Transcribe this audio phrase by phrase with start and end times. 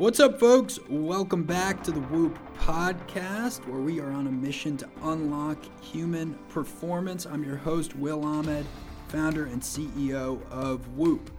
[0.00, 0.80] What's up, folks?
[0.88, 6.38] Welcome back to the Whoop podcast, where we are on a mission to unlock human
[6.48, 7.26] performance.
[7.26, 8.64] I'm your host, Will Ahmed,
[9.08, 11.30] founder and CEO of Whoop.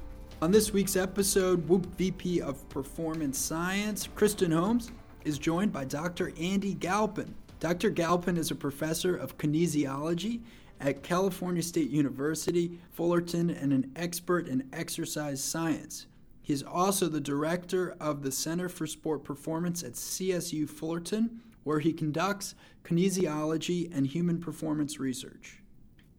[0.43, 4.91] On this week's episode, Whoop VP of Performance Science, Kristen Holmes,
[5.25, 6.32] is joined by Dr.
[6.39, 7.34] Andy Galpin.
[7.59, 7.89] Dr.
[7.89, 10.41] Galpin is a professor of kinesiology
[10.80, 16.06] at California State University, Fullerton, and an expert in exercise science.
[16.51, 21.79] He is also the director of the Center for Sport Performance at CSU Fullerton, where
[21.79, 25.61] he conducts kinesiology and human performance research.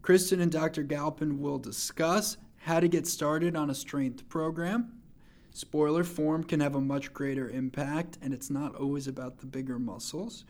[0.01, 0.85] Kristen and Dr.
[0.85, 4.95] Galpin will discuss how to get started on a strength program.
[5.51, 9.79] Spoiler form can have a much greater impact, and it's not always about the bigger
[9.79, 10.47] muscles.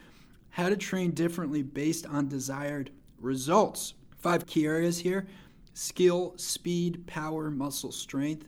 [0.51, 3.95] How to train differently based on desired results.
[4.17, 5.27] Five key areas here
[5.75, 8.47] skill, speed, power, muscle strength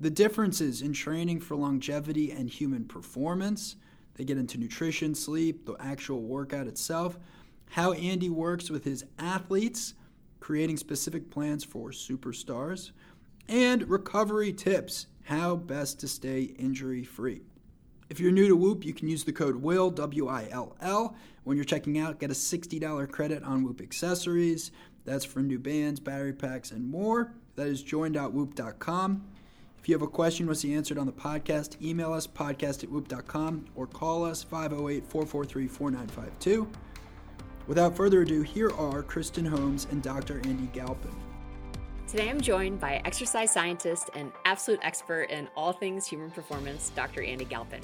[0.00, 3.76] the differences in training for longevity and human performance.
[4.14, 7.18] They get into nutrition, sleep, the actual workout itself,
[7.70, 9.94] how Andy works with his athletes,
[10.40, 12.92] creating specific plans for superstars,
[13.48, 17.42] and recovery tips how best to stay injury free.
[18.10, 21.16] If you're new to Whoop, you can use the code WILL, W I L L.
[21.44, 24.70] When you're checking out, get a $60 credit on Whoop accessories.
[25.04, 27.34] That's for new bands, battery packs, and more.
[27.56, 29.24] That is join.whoop.com.
[29.84, 32.90] If you have a question want to answered on the podcast, email us podcast at
[32.90, 36.66] whoop.com or call us 508 443 4952.
[37.66, 40.40] Without further ado, here are Kristen Holmes and Dr.
[40.44, 41.14] Andy Galpin.
[42.08, 47.22] Today I'm joined by exercise scientist and absolute expert in all things human performance, Dr.
[47.22, 47.82] Andy Galpin.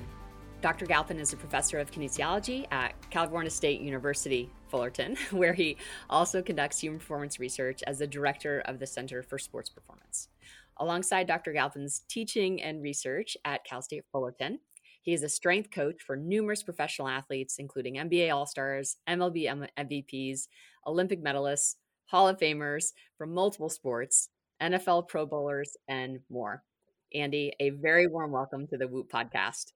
[0.62, 0.86] Dr.
[0.86, 5.76] Galpin is a professor of kinesiology at California State University, Fullerton, where he
[6.08, 10.28] also conducts human performance research as the director of the Center for Sports Performance
[10.80, 11.52] alongside Dr.
[11.52, 14.58] Galpin's teaching and research at Cal State Fullerton.
[15.02, 20.48] He is a strength coach for numerous professional athletes, including NBA All Stars, MLB MVPs,
[20.86, 26.62] Olympic medalists, Hall of Famers from multiple sports, NFL Pro Bowlers, and more.
[27.14, 29.72] Andy, a very warm welcome to the Whoop podcast.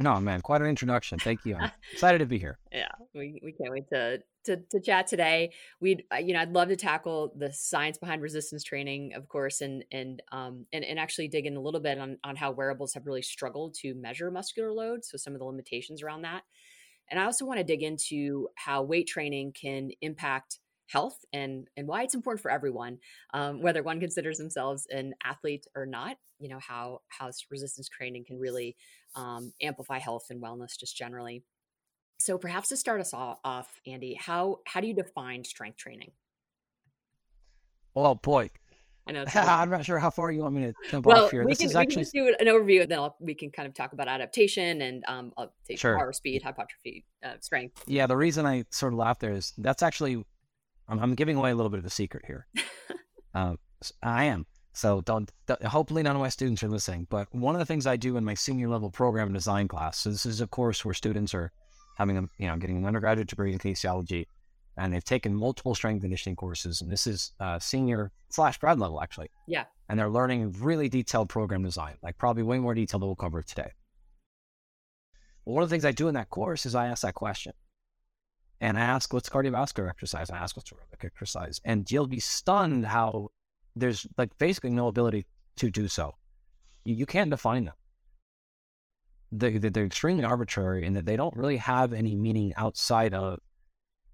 [0.00, 1.18] No, man, quite an introduction.
[1.18, 1.56] Thank you.
[1.56, 2.58] I'm excited to be here.
[2.72, 5.52] Yeah, we, we can't wait to, to to chat today.
[5.78, 9.84] We'd you know I'd love to tackle the science behind resistance training, of course, and
[9.92, 13.04] and um and, and actually dig in a little bit on on how wearables have
[13.04, 16.44] really struggled to measure muscular load, so some of the limitations around that.
[17.10, 20.60] And I also want to dig into how weight training can impact
[20.90, 22.98] health and and why it's important for everyone
[23.34, 28.24] um, whether one considers themselves an athlete or not you know how how resistance training
[28.26, 28.76] can really
[29.14, 31.42] um, amplify health and wellness just generally
[32.18, 36.10] so perhaps to start us off andy how how do you define strength training
[37.94, 38.50] oh boy
[39.08, 39.24] I know.
[39.34, 41.44] I'm not sure how far you want me to jump well, off here.
[41.44, 43.50] We this can, is we actually can do an overview, and then I'll, we can
[43.50, 45.32] kind of talk about adaptation and um,
[45.74, 45.96] sure.
[45.96, 47.82] power, speed, hypertrophy, uh, strength.
[47.86, 50.22] Yeah, the reason I sort of laugh there is that's actually
[50.90, 52.46] I'm, I'm giving away a little bit of the secret here.
[53.34, 53.54] uh,
[54.02, 54.44] I am.
[54.72, 57.06] So don't, don't, hopefully none of my students are listening.
[57.10, 60.10] But one of the things I do in my senior level program design class, so
[60.10, 61.52] this is a course where students are
[61.96, 64.26] having a, you know, getting an undergraduate degree in kinesiology,
[64.76, 69.02] and they've taken multiple strength conditioning courses, and this is uh, senior slash grad level
[69.02, 69.28] actually.
[69.46, 69.64] Yeah.
[69.88, 73.42] And they're learning really detailed program design, like probably way more detail than we'll cover
[73.42, 73.72] today.
[75.44, 77.52] Well, one of the things I do in that course is I ask that question
[78.60, 81.60] and I ask what's cardiovascular exercise and I ask what's aerobic exercise.
[81.64, 83.30] And you'll be stunned how
[83.74, 85.26] there's like basically no ability
[85.56, 86.14] to do so.
[86.84, 87.74] You, you can't define them.
[89.32, 93.38] They, they're extremely arbitrary in that they don't really have any meaning outside of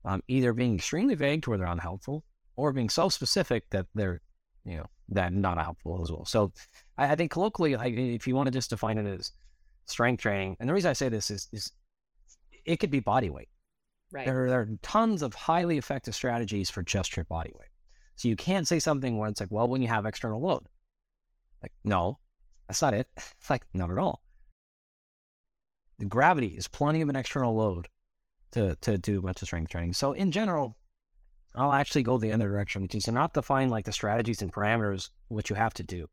[0.04, 2.22] um, either being extremely vague to where they're unhelpful
[2.54, 4.20] or being so specific that they're,
[4.64, 6.24] you know, that not helpful as well.
[6.24, 6.52] So
[6.98, 9.32] I, I think colloquially, like, if you want to just define it as
[9.86, 11.72] strength training, and the reason I say this is, is
[12.64, 13.48] it could be body weight.
[14.12, 14.26] Right.
[14.26, 17.68] There, there are tons of highly effective strategies for just your body weight.
[18.14, 20.66] So you can't say something where it's like, well, when you have external load.
[21.62, 22.18] Like, no,
[22.66, 23.08] that's not it.
[23.16, 24.22] It's like, not at all.
[25.98, 27.88] The gravity is plenty of an external load
[28.52, 29.94] to, to do a bunch of strength training.
[29.94, 30.76] So in general,
[31.54, 34.52] I'll actually go the other direction, which is to not define like the strategies and
[34.52, 36.06] parameters what you have to do.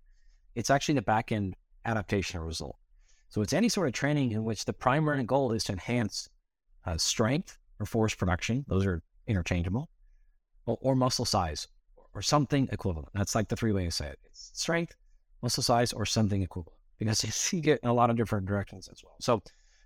[0.56, 2.78] It's actually the back end adaptation result.
[3.30, 6.30] So it's any sort of training in which the primary goal is to enhance
[6.86, 8.66] uh, strength or force production.
[8.68, 9.90] Those are interchangeable.
[10.66, 11.68] Or, or, muscle size
[12.14, 13.10] or something equivalent.
[13.14, 14.20] That's like the three ways to say it.
[14.24, 14.96] It's strength,
[15.42, 16.78] muscle size, or something equivalent.
[17.00, 17.24] Because
[17.54, 19.16] you get in a lot of different directions as well.
[19.20, 19.42] So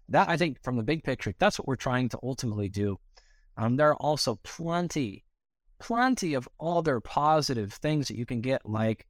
[0.10, 3.00] that I think from the big picture, that's what we're trying to ultimately do.
[3.58, 5.26] Um, there are also plenty,
[5.80, 9.07] plenty of other positive things that you can get, like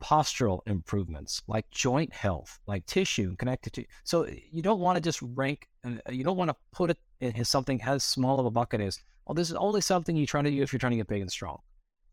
[0.00, 3.84] postural improvements, like joint health, like tissue connected to.
[4.04, 7.44] So you don't want to just rank, uh, you don't want to put it in
[7.44, 10.50] something as small of a bucket as, well, this is only something you try to
[10.50, 11.58] do if you're trying to get big and strong.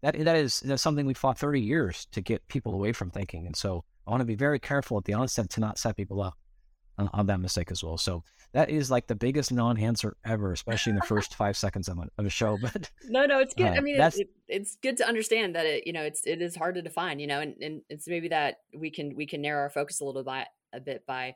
[0.01, 3.45] That that is that's something we fought 30 years to get people away from thinking,
[3.45, 6.21] and so I want to be very careful at the onset to not set people
[6.21, 6.38] up
[6.98, 7.98] on, on that mistake as well.
[7.98, 8.24] So
[8.54, 12.07] that is like the biggest non-answer ever, especially in the first five seconds of a,
[12.18, 12.57] of a show.
[12.62, 13.68] But no, no, it's good.
[13.68, 16.42] Uh, I mean, that's, it, it's good to understand that it, you know, it's it
[16.42, 19.42] is hard to define, you know, and, and it's maybe that we can we can
[19.42, 21.36] narrow our focus a little bit a bit by,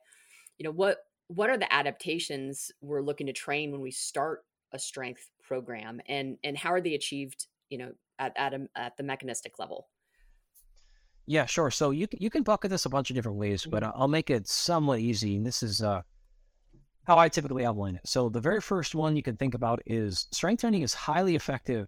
[0.57, 4.80] you know, what what are the adaptations we're looking to train when we start a
[4.80, 9.04] strength program, and and how are they achieved, you know, at at, a, at the
[9.04, 9.88] mechanistic level.
[11.27, 11.69] Yeah, sure.
[11.69, 14.01] So you you can bucket this a bunch of different ways, but mm-hmm.
[14.01, 15.35] I'll make it somewhat easy.
[15.35, 16.01] And this is uh,
[17.03, 18.01] how I typically outline it.
[18.06, 21.88] So the very first one you can think about is strength training is highly effective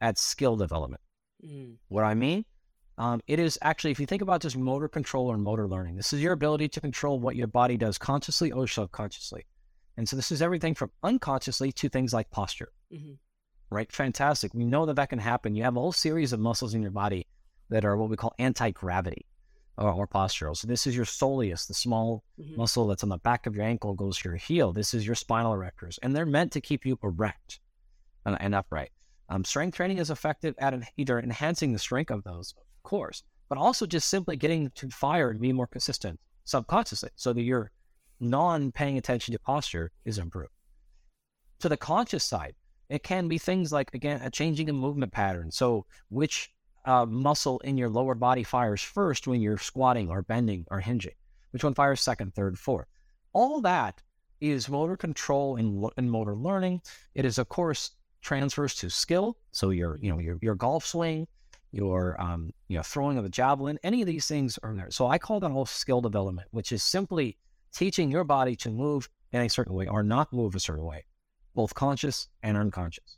[0.00, 1.00] at skill development.
[1.46, 1.76] Mm.
[1.88, 2.44] What I mean,
[2.98, 6.12] um, it is actually, if you think about just motor control or motor learning, this
[6.12, 9.46] is your ability to control what your body does consciously or subconsciously.
[9.96, 12.72] And so this is everything from unconsciously to things like posture.
[12.92, 13.12] Mm-hmm.
[13.70, 13.90] Right?
[13.92, 14.52] Fantastic.
[14.54, 15.54] We know that that can happen.
[15.54, 17.26] You have a whole series of muscles in your body
[17.72, 19.26] that are what we call anti gravity
[19.76, 20.56] or, or postural.
[20.56, 22.56] So this is your soleus, the small mm-hmm.
[22.56, 24.72] muscle that's on the back of your ankle goes to your heel.
[24.72, 27.60] This is your spinal erectors, and they're meant to keep you erect
[28.24, 28.90] and, and upright.
[29.28, 33.22] Um, strength training is effective at an, either enhancing the strength of those, of course,
[33.48, 37.70] but also just simply getting to fire and be more consistent subconsciously, so that your
[38.20, 40.52] non-paying attention to posture is improved.
[41.60, 42.54] To the conscious side,
[42.88, 45.50] it can be things like again a changing in movement pattern.
[45.50, 46.50] So which
[46.84, 51.14] uh, muscle in your lower body fires first when you're squatting or bending or hinging?
[51.50, 52.86] Which one fires second, third, fourth?
[53.32, 54.02] All that
[54.40, 56.82] is motor control and, and motor learning.
[57.14, 59.36] It is, of course, transfers to skill.
[59.52, 61.26] So your, you know, your, your golf swing,
[61.70, 64.90] your, um, you know, throwing of a javelin, any of these things are there.
[64.90, 67.36] So I call that all skill development, which is simply
[67.72, 71.04] teaching your body to move in a certain way or not move a certain way,
[71.54, 73.16] both conscious and unconscious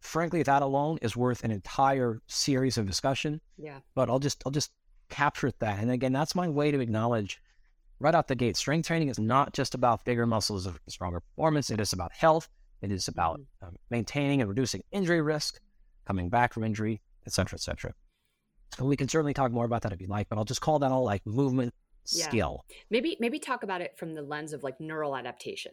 [0.00, 3.40] frankly, that alone is worth an entire series of discussion.
[3.56, 3.80] Yeah.
[3.94, 4.72] But I'll just I'll just
[5.08, 5.78] capture that.
[5.78, 7.40] And again, that's my way to acknowledge
[7.98, 8.56] right out the gate.
[8.56, 11.70] Strength training is not just about bigger muscles of stronger performance.
[11.70, 12.48] It is about health.
[12.82, 13.68] It is about mm-hmm.
[13.68, 15.60] um, maintaining and reducing injury risk,
[16.06, 17.92] coming back from injury, et cetera, et cetera.
[18.76, 20.78] So we can certainly talk more about that if you like, but I'll just call
[20.78, 21.74] that all like movement
[22.06, 22.24] yeah.
[22.24, 22.64] skill.
[22.88, 25.72] Maybe maybe talk about it from the lens of like neural adaptation.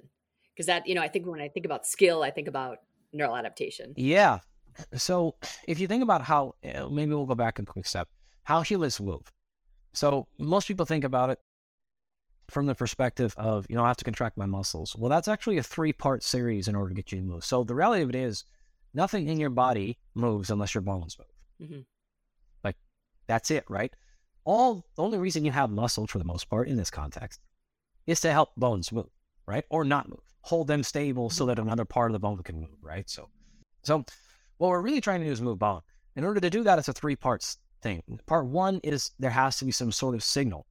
[0.53, 2.79] Because that, you know, I think when I think about skill, I think about
[3.13, 3.93] neural adaptation.
[3.95, 4.39] Yeah.
[4.95, 5.35] So
[5.67, 8.07] if you think about how, eh, maybe we'll go back a quick step,
[8.43, 9.31] how humans move.
[9.93, 11.39] So most people think about it
[12.49, 14.95] from the perspective of, you know, I have to contract my muscles.
[14.95, 17.43] Well, that's actually a three part series in order to get you to move.
[17.43, 18.43] So the reality of it is,
[18.93, 21.69] nothing in your body moves unless your bones move.
[21.69, 21.81] Mm-hmm.
[22.63, 22.75] Like,
[23.27, 23.93] that's it, right?
[24.45, 27.41] All the only reason you have muscle for the most part in this context
[28.05, 29.09] is to help bones move,
[29.45, 29.65] right?
[29.69, 32.77] Or not move hold them stable so that another part of the bone can move,
[32.81, 33.09] right?
[33.09, 33.27] So,
[33.83, 34.05] so
[34.59, 35.81] what we're really trying to do is move bone.
[36.15, 38.01] In order to do that, it's a three parts thing.
[38.27, 40.65] Part one is there has to be some sort of signal.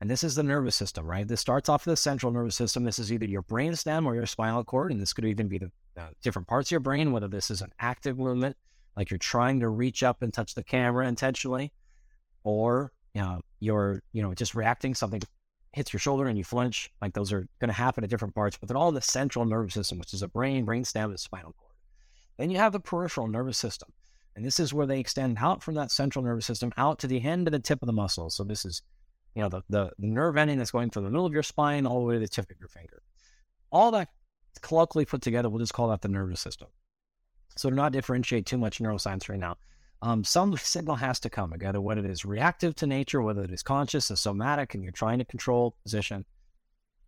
[0.00, 1.28] And this is the nervous system, right?
[1.28, 2.84] This starts off the central nervous system.
[2.84, 4.92] This is either your brain stem or your spinal cord.
[4.92, 7.60] And this could even be the uh, different parts of your brain, whether this is
[7.60, 8.56] an active movement,
[8.96, 11.72] like you're trying to reach up and touch the camera intentionally,
[12.44, 15.20] or you know, you're, you know, just reacting something
[15.72, 18.56] hits your shoulder and you flinch, like those are going to happen at different parts,
[18.56, 21.20] but they're all in the central nervous system, which is a brain, brain stem, and
[21.20, 21.74] spinal cord.
[22.38, 23.90] Then you have the peripheral nervous system.
[24.36, 27.22] And this is where they extend out from that central nervous system out to the
[27.22, 28.30] end of the tip of the muscle.
[28.30, 28.82] So this is,
[29.34, 31.86] you know, the, the, the nerve ending that's going from the middle of your spine
[31.86, 33.02] all the way to the tip of your finger.
[33.72, 34.08] All that
[34.60, 36.68] colloquially put together, we'll just call that the nervous system.
[37.56, 39.56] So to not differentiate too much neuroscience right now,
[40.02, 43.50] um, some signal has to come, again, whether it is reactive to nature, whether it
[43.50, 46.24] is conscious, a somatic, and you're trying to control position.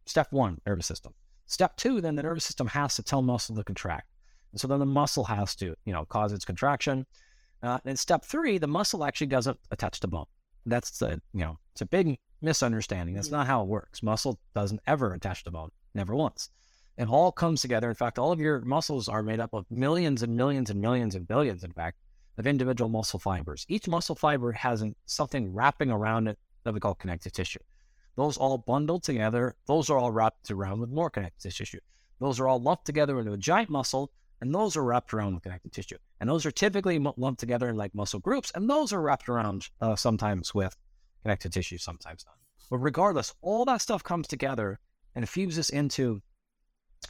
[0.06, 1.12] Step one, nervous system.
[1.46, 4.08] Step two, then the nervous system has to tell muscle to contract.
[4.52, 7.06] And so then the muscle has to, you know, cause its contraction.
[7.62, 10.26] Uh, and step three, the muscle actually doesn't attach to bone.
[10.66, 13.14] That's the, you know, it's a big misunderstanding.
[13.14, 14.02] That's not how it works.
[14.02, 16.50] Muscle doesn't ever attach to bone, never once.
[16.96, 17.88] It all comes together.
[17.88, 21.14] In fact, all of your muscles are made up of millions and millions and millions
[21.14, 21.98] and billions, in fact,
[22.40, 23.64] of individual muscle fibers.
[23.68, 27.60] Each muscle fiber has something wrapping around it that we call connective tissue.
[28.16, 31.78] Those all bundled together, those are all wrapped around with more connective tissue.
[32.18, 35.42] Those are all lumped together into a giant muscle, and those are wrapped around with
[35.42, 35.96] connective tissue.
[36.18, 39.68] And those are typically lumped together in like muscle groups, and those are wrapped around
[39.80, 40.76] uh, sometimes with
[41.22, 42.36] connective tissue, sometimes not.
[42.70, 44.78] But regardless, all that stuff comes together
[45.14, 46.22] and fuses into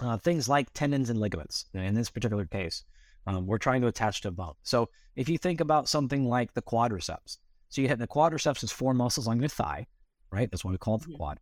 [0.01, 2.85] uh, things like tendons and ligaments in this particular case.
[3.27, 4.55] Um, we're trying to attach to bone.
[4.63, 8.73] So if you think about something like the quadriceps, So you have the quadriceps is
[8.73, 9.87] four muscles on your thigh,
[10.33, 10.51] right?
[10.51, 11.17] That's why we call it the Mhm.
[11.17, 11.41] quad.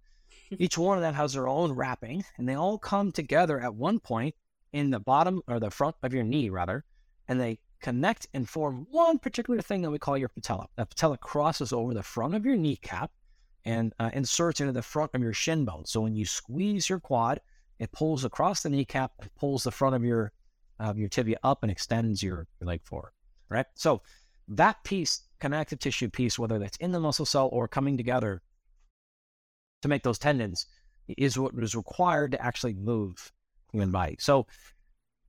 [0.58, 3.99] Each one of them has their own wrapping, and they all come together at one
[3.99, 4.35] point
[4.73, 6.85] in the bottom or the front of your knee, rather,
[7.28, 10.68] and they connect and form one particular thing that we call your patella.
[10.76, 13.11] That patella crosses over the front of your kneecap
[13.64, 15.87] and uh, inserts into the front of your shin bone.
[15.87, 17.40] So when you squeeze your quad,
[17.78, 20.32] it pulls across the kneecap and pulls the front of your
[20.78, 23.12] of your tibia up and extends your, your leg forward.
[23.49, 23.66] Right.
[23.75, 24.02] So
[24.49, 28.42] that piece, connective tissue piece, whether that's in the muscle cell or coming together
[29.82, 30.66] to make those tendons,
[31.16, 33.32] is what is required to actually move
[33.73, 34.16] human body.
[34.18, 34.47] So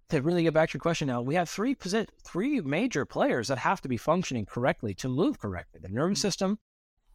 [0.10, 3.48] to really get back to your question now, we have three posi- three major players
[3.48, 5.80] that have to be functioning correctly to move correctly.
[5.82, 6.58] The nervous system,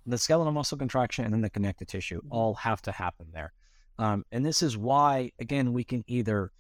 [0.07, 3.53] the skeletal muscle contraction, and then the connective tissue all have to happen there.
[3.99, 6.53] Um, and this is why, again, we can either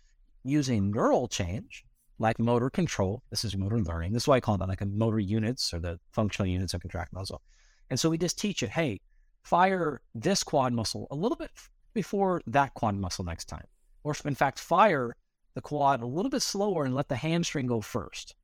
[0.45, 1.85] a neural change,
[2.19, 3.23] like motor control.
[3.31, 4.13] This is motor learning.
[4.13, 6.81] This is why I call that like a motor units or the functional units of
[6.81, 7.43] contract muscle.
[7.91, 9.01] And so we just teach it, hey,
[9.43, 11.51] fire this quad muscle a little bit
[11.93, 13.67] before that quad muscle next time.
[14.03, 15.17] Or in fact, fire
[15.55, 18.35] the quad a little bit slower and let the hamstring go first,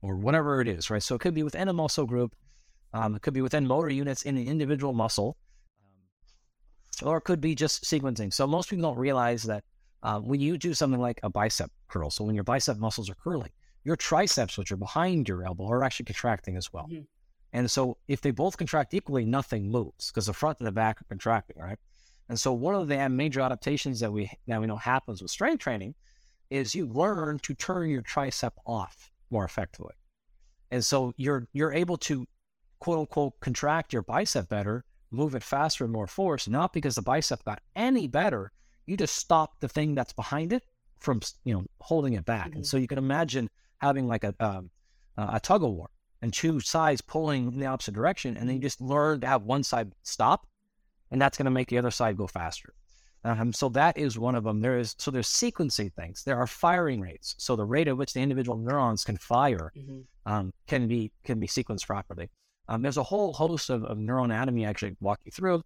[0.00, 1.02] or whatever it is, right?
[1.02, 2.34] So it could be within a muscle group,
[2.92, 5.36] um, it could be within motor units in the individual muscle,
[7.02, 8.32] or it could be just sequencing.
[8.32, 9.64] So most people don't realize that
[10.02, 13.14] uh, when you do something like a bicep curl, so when your bicep muscles are
[13.14, 13.50] curling,
[13.84, 16.86] your triceps, which are behind your elbow, are actually contracting as well.
[16.88, 17.06] Mhm.
[17.52, 21.00] And so if they both contract equally, nothing moves because the front and the back
[21.00, 21.78] are contracting, right?
[22.28, 25.60] And so one of the major adaptations that we that we know happens with strength
[25.60, 25.94] training
[26.50, 29.94] is you learn to turn your tricep off more effectively.
[30.70, 32.26] And so you're you're able to
[32.78, 37.02] quote unquote contract your bicep better, move it faster and more force, not because the
[37.02, 38.52] bicep got any better.
[38.86, 40.64] You just stop the thing that's behind it
[40.98, 42.54] from you know holding it back.
[42.54, 42.66] And Mhm.
[42.66, 44.70] so you can imagine having like a um,
[45.16, 45.90] a tug of war
[46.22, 49.42] and two sides pulling in the opposite direction, and then you just learn to have
[49.42, 50.46] one side stop,
[51.10, 52.72] and that's going to make the other side go faster.
[53.24, 54.60] Um, so that is one of them.
[54.60, 56.24] There is so there's sequencing things.
[56.24, 57.34] There are firing rates.
[57.38, 60.06] So the rate at which the individual neurons can fire Mhm.
[60.26, 62.30] um, can be can be sequenced properly.
[62.68, 65.62] Um, there's a whole host of, of neuroanatomy I actually walk you through.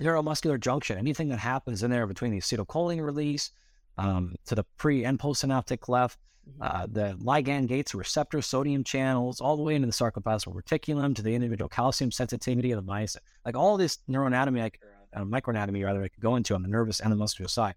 [0.00, 3.50] Neuromuscular junction, anything that happens in there between the acetylcholine release
[3.98, 6.52] um, to the pre and postsynaptic cleft, Mhm.
[6.60, 11.22] uh, the ligand gates, receptor sodium channels, all the way into the sarcoplasmic reticulum to
[11.22, 13.18] the individual calcium sensitivity of the myosin.
[13.44, 14.80] Like all this neuroanatomy, c-
[15.14, 17.74] uh, microanatomy rather, I could go into on the nervous and the muscular side.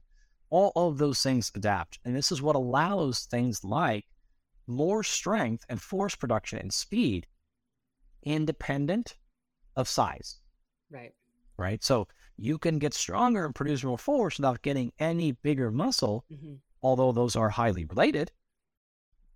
[0.52, 4.06] All of those things adapt, and this is what allows things like
[4.68, 7.26] more strength and force production and speed,
[8.24, 9.16] independent
[9.76, 10.40] of size
[10.92, 11.14] Right.
[11.60, 11.84] Right?
[11.84, 16.56] So you can get stronger and produce more force without getting any bigger muscle, hmm
[16.82, 18.32] although those are highly related,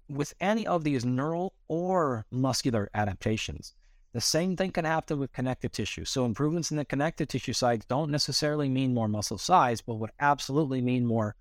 [0.07, 3.73] with any of these neural or muscular adaptations.
[4.13, 6.05] The same thing can happen with connective tissue.
[6.05, 10.11] So improvements in the connective tissue side don't necessarily mean more muscle size, but would
[10.19, 11.35] absolutely mean more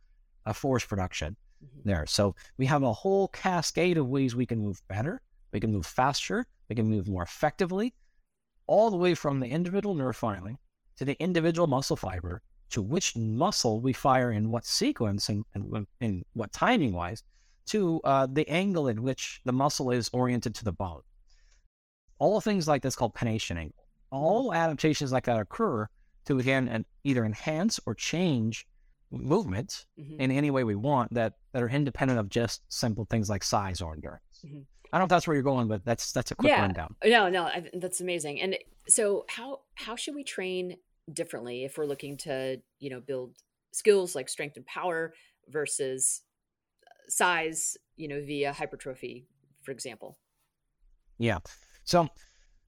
[0.44, 2.06] uh, force production hmm there.
[2.06, 5.20] So we have a whole cascade of ways we can move better,
[5.52, 7.94] we can move faster, we can move more effectively,
[8.66, 10.58] all the way from the individual nerve filing
[10.96, 15.86] to the individual muscle fiber to which muscle we fire in what sequence and, and,
[16.00, 17.22] and what timing wise
[17.66, 21.02] to uh, the angle in which the muscle is oriented to the bone.
[22.18, 23.84] All things like this called pennation angle.
[24.10, 25.86] All adaptations like that occur
[26.26, 28.66] to again and either enhance or change
[29.10, 33.28] movement hmm in any way we want that that are independent of just simple things
[33.28, 34.31] like size or endurance.
[34.44, 34.66] Mhm.
[34.92, 36.60] I don't know if that's where you're going, but that's that's a quick Yeah.
[36.62, 36.94] rundown.
[37.04, 38.40] No, no, I, that's amazing.
[38.40, 38.58] And
[38.88, 40.76] so, how how should we train
[41.12, 43.36] differently if we're looking to you know build
[43.72, 45.14] skills like strength and power
[45.48, 46.22] versus
[47.08, 49.26] size, you know, via hypertrophy,
[49.62, 50.18] for example?
[51.18, 51.38] Yeah.
[51.84, 52.08] So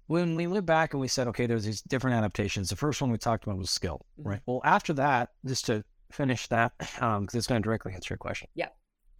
[0.07, 2.69] when we went back and we said, okay, there's these different adaptations.
[2.69, 4.27] The first one we talked about was skill, Mhm.
[4.27, 4.41] right?
[4.47, 8.49] Well, after that, just to finish that, because it's going to directly answer your question.
[8.55, 8.69] Yeah.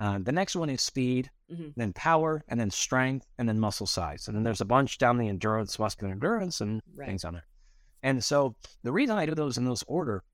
[0.01, 1.75] Uh, the next one is speed, Mhm.
[1.77, 4.27] then power, and then strength, and then muscle size.
[4.29, 7.07] And then there's a bunch down the endurance, muscular endurance, and Right.
[7.07, 7.47] things on there.
[8.03, 10.25] And so the reason I do those in those order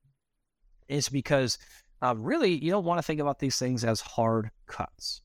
[0.87, 1.57] is because
[2.01, 5.21] uh, really you don't want to think about these things as hard cuts.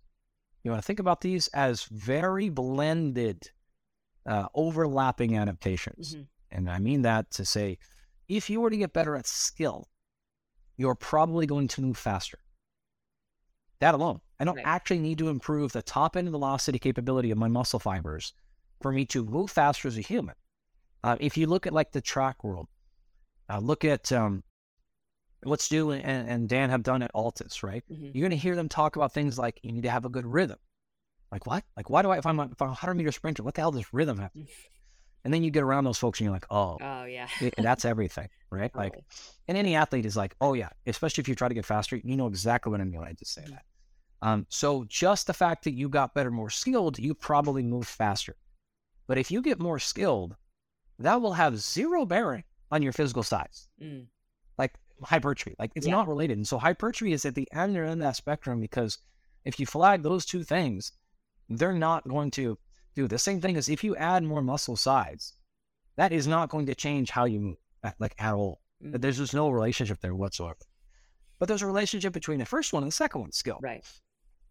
[0.62, 3.50] You want to think about these as very blended,
[4.26, 6.14] uh, overlapping adaptations.
[6.16, 6.28] Mhm.
[6.50, 7.78] And I mean that to say,
[8.28, 9.88] if you were to get better at skill,
[10.76, 12.38] you're probably going to move faster.
[13.78, 14.20] That alone.
[14.38, 14.66] I don't Right.
[14.66, 18.34] actually need to improve the top end velocity capability of my muscle fibers
[18.82, 20.34] for me to move faster as a human.
[21.02, 22.68] Uh, if you look at like the track world,
[23.48, 24.42] uh, look at um,
[25.42, 27.84] what Stu and, and Dan have done at Altis, right?
[27.90, 28.12] Mhm.
[28.14, 30.26] You're going to hear them talk about things like you need to have a good
[30.26, 30.58] rhythm.
[31.32, 31.64] Like what?
[31.76, 33.60] Like why do I if I'm a, if I'm a hundred meter sprinter, what the
[33.60, 34.32] hell does rhythm have?
[35.24, 37.26] And then you get around those folks and you're like, oh, Oh yeah.
[37.40, 38.72] it- that's everything, right?
[38.76, 38.94] Like,
[39.48, 42.16] and any athlete is like, oh yeah, especially if you try to get faster, you
[42.16, 43.64] know exactly what I mean when I just say that.
[44.22, 48.36] Um, so just the fact that you got better, more skilled, you probably move faster.
[49.06, 50.36] But if you get more skilled,
[50.98, 54.06] that will have zero bearing on your physical size, Mm,
[54.58, 55.54] like hypertrophy.
[55.58, 55.92] Like it's Yeah.
[55.92, 56.38] not related.
[56.38, 58.98] And so hypertrophy is at the end end of that spectrum because
[59.44, 60.92] if you flag those two things,
[61.48, 62.58] they're not going to
[62.94, 65.34] do the same thing as if you add more muscle size.
[65.96, 68.62] That is not going to change how you move, at- like at all.
[68.82, 69.00] Mm.
[69.00, 70.56] There's just no relationship there whatsoever.
[71.38, 73.58] But there's a relationship between the first one and the second one, skill.
[73.62, 73.84] right.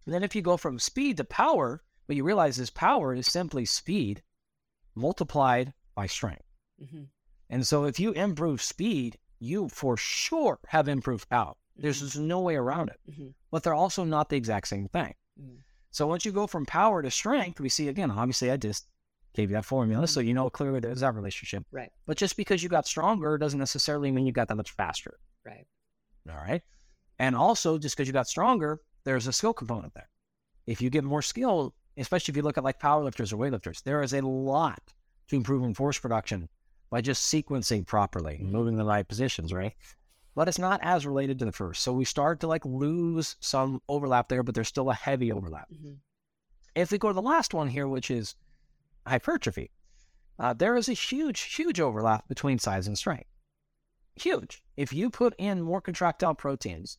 [0.05, 3.27] And then if you go from speed to power, what you realize is power is
[3.27, 4.21] simply speed
[4.95, 6.43] multiplied by strength.
[6.79, 7.03] hmm
[7.49, 11.53] And so if you improve speed, you for sure have improved power.
[11.75, 12.05] There's Mhm.
[12.05, 12.99] just no way around it.
[13.13, 15.13] hmm But they're also not the exact same thing.
[15.39, 15.59] Mm.
[15.91, 18.87] So once you go from power to strength, we see again, obviously I just
[19.33, 20.07] gave you that formula.
[20.07, 21.65] So you know clearly there's that relationship.
[21.71, 21.91] Right.
[22.05, 25.19] But just because you got stronger doesn't necessarily mean you got that much faster.
[25.45, 25.67] Right.
[26.29, 26.63] All right.
[27.19, 30.09] And also, just because you got stronger, there's a skill component there.
[30.67, 34.01] If you get more skill, especially if you look at like powerlifters or weightlifters, there
[34.01, 34.93] is a lot
[35.29, 36.49] to improve in force production
[36.89, 39.73] by just sequencing properly and moving the right positions, right?
[40.35, 41.81] But it's not as related to the first.
[41.81, 45.69] So we start to like lose some overlap there, but there's still a heavy overlap.
[45.69, 45.93] hmm
[46.75, 48.35] If we go to the last one here, which is
[49.07, 49.71] hypertrophy,
[50.37, 53.29] uh, there is a huge, huge overlap between size and strength.
[54.15, 54.63] Huge.
[54.75, 56.97] If you put in more contractile proteins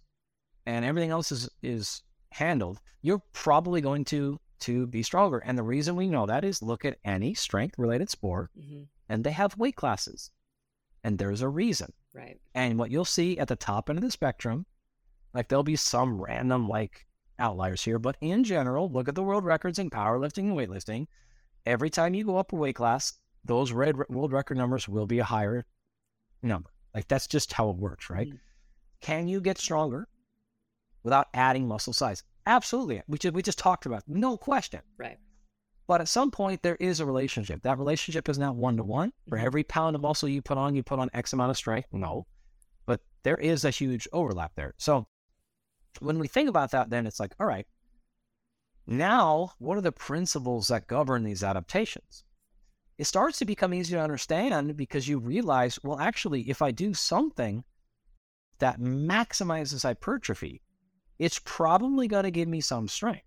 [0.67, 5.39] and everything else is, is handled, you're probably going to to be stronger.
[5.39, 9.23] And the reason we know that is look at any strength related sport hmm and
[9.23, 10.33] they have weight classes.
[11.05, 11.93] And there's a reason.
[12.13, 12.41] Right.
[12.57, 14.67] And what you'll see at the top end of the spectrum,
[15.33, 17.07] like there'll be some random like
[17.39, 21.07] outliers here, but in general, look at the world records in powerlifting and weightlifting.
[21.67, 23.13] Every time you go up a weight class,
[23.45, 25.65] those red world record numbers will be a higher
[26.43, 26.71] number.
[26.93, 28.29] Like that's just how it works, right?
[28.29, 28.41] Mhm.
[29.01, 30.09] Can you get stronger
[31.07, 32.23] without adding muscle size?
[32.47, 33.01] Absolutely.
[33.09, 34.09] We just we just talked about, it.
[34.09, 34.81] no question.
[34.99, 35.19] Right.
[35.87, 37.63] But at some point, there is a relationship.
[37.63, 39.13] That relationship is not one to one.
[39.29, 39.45] For Mhm.
[39.45, 41.89] every pound of muscle you put on, you put on X amount of strength.
[41.93, 42.27] No,
[42.87, 44.75] but there is a huge overlap there.
[44.79, 45.07] So
[46.01, 47.67] when we think about that, then it's like, all right,
[48.87, 52.25] now what are the principles that govern these adaptations?
[52.99, 56.95] It starts to become easier to understand because you realize, well, actually, if I do
[56.95, 57.65] something
[58.59, 60.63] that maximizes hypertrophy,
[61.19, 63.23] it's probably going to give me some strength.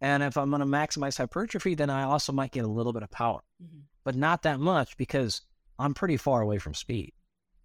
[0.00, 3.02] And if I'm going to maximize hypertrophy, then I also might get a little bit
[3.02, 5.42] of power, hmm but not that much because
[5.78, 7.12] I'm pretty far away from speed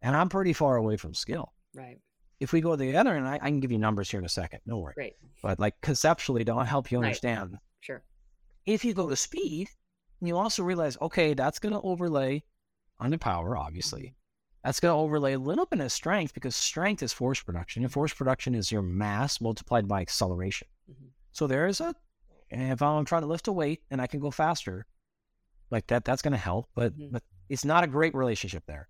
[0.04, 1.52] and I'm pretty far away from skill.
[1.74, 1.98] Right.
[2.40, 4.26] If we go to the other, end, I, I can give you numbers here in
[4.26, 4.94] a second, no worry.
[4.94, 5.16] Great.
[5.42, 7.06] But like conceptually, to help you Right.
[7.08, 8.04] understand, Sure.
[8.68, 9.70] if you go to speed,
[10.22, 12.44] you also realize, okay, that's going to overlay
[13.00, 14.14] on the power, obviously.
[14.64, 17.92] That's going to overlay a little bit of strength because strength is force production, and
[17.92, 20.68] force production is your mass multiplied by acceleration.
[20.90, 21.10] Mhm.
[21.32, 21.96] So there is a,
[22.50, 24.86] if I'm trying to lift a weight and I can go faster,
[25.70, 26.70] like that, that's going to help.
[26.76, 27.12] But Mhm.
[27.12, 28.90] but it's not a great relationship there,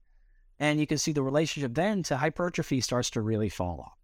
[0.59, 3.97] and you can see the relationship then to hypertrophy starts to really fall off.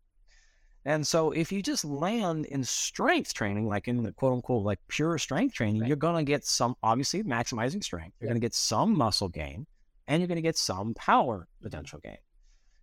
[0.85, 4.79] And so if you just land in strength training, like in the quote unquote like
[4.89, 5.87] pure strength training, Right.
[5.87, 8.17] you're gonna get some obviously maximizing strength.
[8.19, 8.31] You're Yeah.
[8.33, 9.65] gonna get some muscle gain
[10.07, 11.65] and you're gonna get some power Mm-hmm.
[11.65, 12.17] potential gain.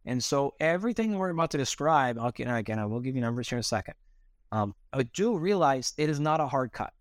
[0.06, 3.48] And so everything we're about to describe, I'll get again, I will give you numbers
[3.48, 3.94] here in a second.
[4.52, 6.92] Um, I do realize it is not a hard cut.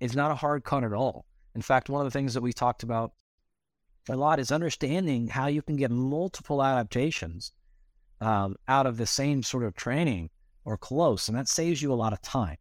[0.00, 1.26] It's not a hard cut at all.
[1.54, 3.12] In fact, one of the things that we talked about
[4.08, 7.52] a lot is understanding how you can get multiple adaptations
[8.20, 10.30] um, out of the same sort of training
[10.64, 12.56] or close, and that saves you a lot of time,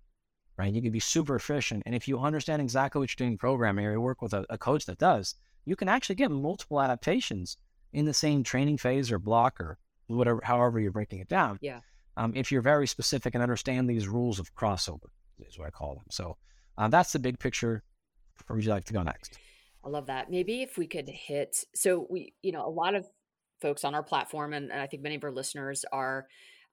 [0.57, 0.73] right?
[0.73, 3.91] You can be super efficient, and if you understand exactly what you're doing programming, or
[3.93, 7.57] you work with a, a coach that does, you can actually get multiple adaptations
[7.93, 11.57] in the same training phase or block or whatever, however you're breaking it down.
[11.61, 11.79] Yeah.
[12.17, 15.95] Um, if you're very specific and understand these rules of crossover, is what I call
[15.95, 16.05] them.
[16.09, 16.37] So
[16.77, 17.83] uh, that's the big picture.
[18.47, 19.37] Where would you like to go next?
[19.83, 20.29] I love that.
[20.31, 23.05] Maybe if we could hit, so we, you know, a lot of
[23.61, 26.27] folks on our platform, and, and I think many of our listeners are,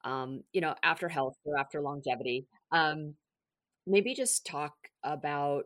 [0.04, 2.46] um, you know, after health or after longevity.
[2.70, 3.14] Um,
[3.86, 4.74] maybe just talk
[5.04, 5.64] about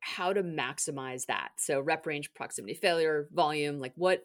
[0.00, 1.50] how to maximize that.
[1.58, 4.24] So rep range, proximity failure, volume, like what,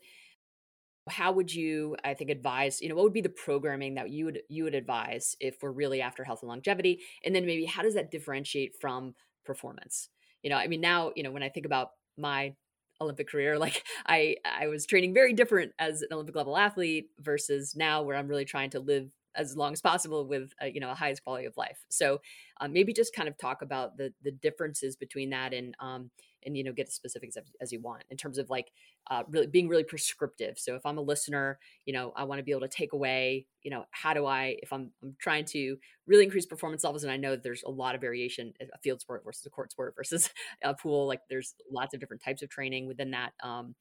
[1.09, 4.25] how would you, I think, advise, you know, what would be the programming that you
[4.25, 7.01] would, you would advise if we're really after health and longevity?
[7.25, 10.09] And then maybe how does that differentiate from performance?
[10.43, 12.55] You know, I mean, now, you know, when I think about my
[13.01, 17.75] Olympic career, like I, I was training very different as an Olympic level athlete versus
[17.75, 20.91] now where I'm really trying to live as long as possible with uh, you know
[20.91, 21.79] a highest quality of life.
[21.89, 22.21] So
[22.61, 26.11] um, maybe just kind of talk about the the differences between that and um,
[26.45, 28.71] and you know get as specific as, as you want in terms of like
[29.09, 30.57] uh, really being really prescriptive.
[30.57, 33.45] So if i'm a listener you know i want to be able to take away
[33.63, 37.11] you know how do i if i'm i'm trying to really increase performance levels and
[37.11, 40.29] i know there's a lot of variation a field sport versus a court sport versus
[40.63, 43.75] a pool like there's lots of different types of training within that um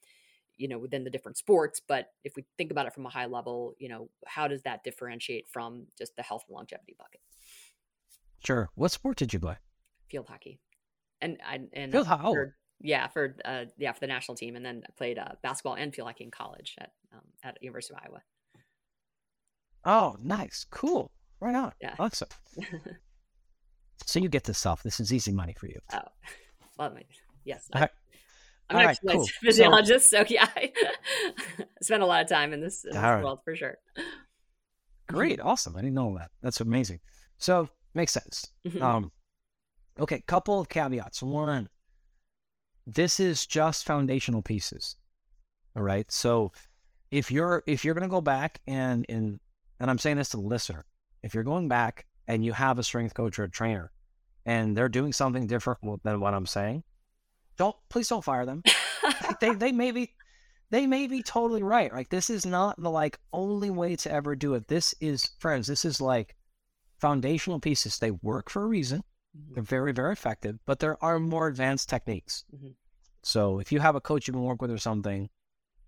[0.62, 3.26] you know within the different sports but if we think about it from a high
[3.26, 7.20] level you know how does that differentiate from just the health and longevity bucket
[8.44, 9.56] sure what sport did you play
[10.08, 10.60] field hockey
[11.22, 12.22] and I and field hockey.
[12.22, 15.76] For, yeah, for uh, yeah for the national team, and then I played uh, basketball
[15.76, 18.22] and field hockey in college at um, at University of Iowa.
[19.84, 22.28] Oh, nice, cool, right on, yeah, awesome.
[24.04, 24.82] so you get this stuff.
[24.82, 25.78] This is easy money for you.
[25.92, 25.98] Oh,
[26.78, 27.02] love well,
[27.44, 27.68] yes.
[27.72, 27.88] I,
[28.74, 29.26] I'm right, cool.
[29.40, 30.72] physiologist, so, so yeah, I
[31.82, 33.22] spent a lot of time in this, in this right.
[33.22, 33.76] world for sure.
[35.08, 35.76] Great, awesome.
[35.76, 36.30] I didn't know that.
[36.42, 37.00] That's amazing.
[37.38, 38.50] So makes sense.
[38.66, 38.80] Mhm.
[38.80, 39.12] Um,
[39.98, 41.22] okay, couple of caveats.
[41.22, 41.68] One,
[42.86, 44.96] this is just foundational pieces.
[45.76, 46.10] All right.
[46.10, 46.52] So
[47.10, 49.38] if you're if you're gonna go back and and
[49.80, 50.84] and I'm saying this to the listener,
[51.22, 53.92] if you're going back and you have a strength coach or a trainer
[54.46, 56.84] and they're doing something different than what I'm saying,
[57.56, 58.62] don't please don't fire them.
[59.40, 60.14] they they may be
[60.70, 61.92] they may be totally right.
[61.92, 64.68] Like this is not the like only way to ever do it.
[64.68, 66.34] This is friends, this is like
[67.00, 67.98] foundational pieces.
[67.98, 69.02] They work for a reason.
[69.36, 69.54] Mhm.
[69.54, 72.44] They're very, very effective, but there are more advanced techniques.
[72.54, 72.74] Mhm.
[73.22, 75.28] So if you have a coach you can work with or something,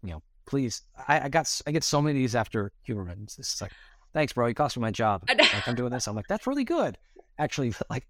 [0.03, 0.83] you know, please.
[1.09, 3.24] I, I got I get so many of these after Huberman.
[3.38, 3.72] It's like,
[4.12, 4.46] thanks, bro.
[4.46, 5.24] You cost me my job.
[5.29, 6.07] Like I'm doing this.
[6.07, 6.98] I'm like, that's really good.
[7.38, 8.07] Actually, like,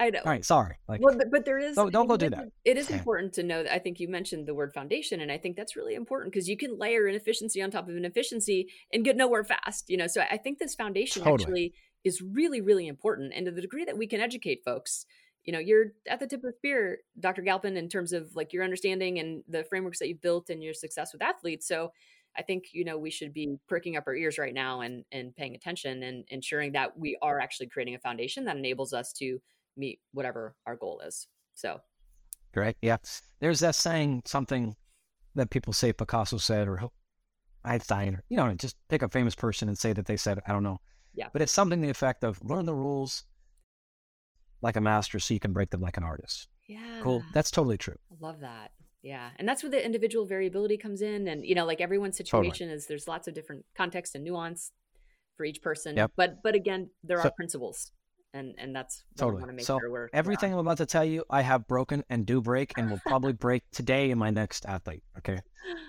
[0.00, 0.20] I know.
[0.24, 0.76] all right, sorry.
[0.88, 2.48] Like, well, but, but there is Don't- don't go do that.
[2.64, 5.38] It is important to know that I think you mentioned the word foundation, and I
[5.38, 9.16] think that's really important because you can layer inefficiency on top of inefficiency and get
[9.16, 9.88] nowhere fast.
[9.88, 11.42] You know, so I think this foundation Totally.
[11.42, 13.32] actually is really, really important.
[13.34, 15.04] And to the degree that we can educate folks,
[15.44, 17.42] you know, you're at the tip of the spear, Dr.
[17.42, 20.74] Galpin, in terms of like your understanding and the frameworks that you've built and your
[20.74, 21.66] success with athletes.
[21.66, 21.92] So
[22.36, 25.34] I think you know we should be pricking up our ears right now and and
[25.34, 29.40] paying attention and ensuring that we are actually creating a foundation that enables us to
[29.78, 31.26] meet whatever our goal is.
[31.54, 31.80] So
[32.52, 32.78] correct.
[32.82, 32.98] Yeah.
[33.40, 34.74] There's that saying, something
[35.34, 36.90] that people say Picasso said or
[37.64, 40.40] Einstein, or, you know, just pick a famous person and say that they said.
[40.46, 40.78] I don't know.
[41.14, 41.28] Yeah.
[41.32, 43.24] But it's something to the effect of learn the rules
[44.62, 46.48] like a master so you can break them like an artist.
[46.66, 47.22] yeah, Cool.
[47.32, 47.96] That's totally true.
[48.10, 48.72] I love that.
[49.02, 52.68] Yeah, and that's where the individual variability comes in, and you know, like everyone's situation
[52.68, 54.72] is there's lots of different context and nuance
[55.36, 55.96] for each person.
[55.96, 56.12] Yep.
[56.16, 57.92] But but again, there So- are principles,
[58.34, 59.36] and and that's what Totally.
[59.36, 60.52] we want to make so sure everything.
[60.52, 63.62] I'm about to tell you, I have broken and do break, and will probably break
[63.72, 65.02] today in my next athlete.
[65.18, 65.40] Okay,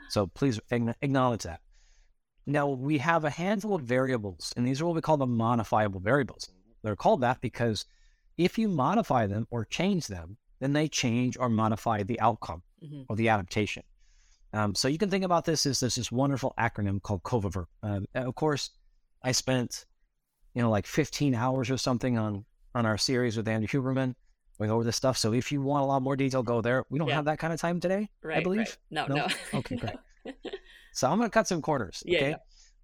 [0.09, 1.61] so please acknowledge that.
[2.45, 5.99] Now we have a handful of variables, and these are what we call the modifiable
[5.99, 6.49] variables.
[6.83, 7.85] They're called that because
[8.37, 13.05] if you modify them or change them, then they change or modify the outcome Mhm.
[13.09, 13.83] or the adaptation.
[14.53, 17.67] Um, so you can think about this as there's this wonderful acronym called COVAVERT.
[17.83, 18.71] Um, of course,
[19.21, 19.85] I spent,
[20.59, 22.43] you know, like 15 hours or something on
[22.75, 24.13] on our series with Andrew Huberman
[24.57, 25.17] going over this stuff.
[25.17, 26.83] So if you want a lot more detail, go there.
[26.89, 27.15] We don't Yeah.
[27.15, 28.59] have that kind of time today, right, I believe.
[28.59, 28.77] right.
[28.91, 29.15] No, No?
[29.15, 29.27] no.
[29.59, 29.95] Okay, great.
[30.91, 32.03] So I'm going to cut some corners.
[32.05, 32.35] Yeah, okay.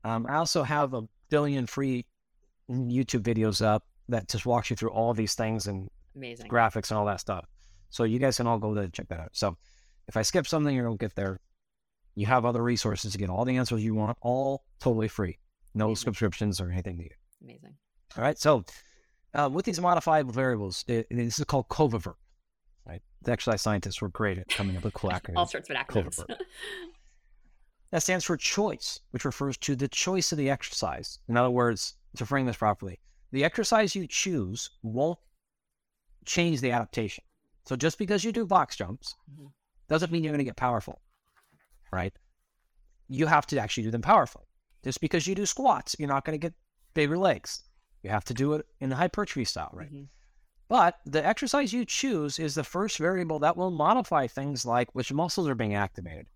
[0.06, 2.06] Um, I also have a billion free
[2.70, 6.48] YouTube videos up that just walks you through all these things and Amazing.
[6.50, 7.46] graphics and all that stuff.
[7.90, 9.30] So you guys can all go there and check that out.
[9.34, 9.58] So
[10.08, 11.42] if I skip something you don't get there,
[12.16, 15.40] you have other resources to get all the answers you want, all totally free.
[15.74, 16.06] No Amazing.
[16.06, 17.18] subscriptions or anything needed.
[17.46, 17.76] Amazing.
[18.18, 18.38] All right.
[18.38, 18.66] So
[19.34, 22.16] uh, with these modifiable variables, it, this is called COVAVERT.
[22.88, 23.02] Right.
[23.22, 25.38] The exercise scientists were great at coming up with cool acronyms.
[25.38, 26.24] All sorts of acronyms.
[27.92, 31.20] That stands for choice, which refers to the choice of the exercise.
[31.30, 33.00] In other words, to frame this properly,
[33.32, 35.20] the exercise you choose won't
[36.26, 37.24] change the adaptation.
[37.66, 39.52] So just because you do box jumps Mhm.
[39.88, 41.02] doesn't mean you're going to get powerful,
[41.92, 42.14] right?
[43.08, 44.46] You have to actually do them powerfully.
[44.84, 46.54] Just because you do squats, you're not going to get
[46.96, 47.64] bigger legs.
[48.02, 49.92] You have to do it in the hypertrophy style, right?
[49.94, 50.08] Mhm.
[50.68, 55.14] But the exercise you choose is the first variable that will modify things like which
[55.14, 56.28] muscles are being activated,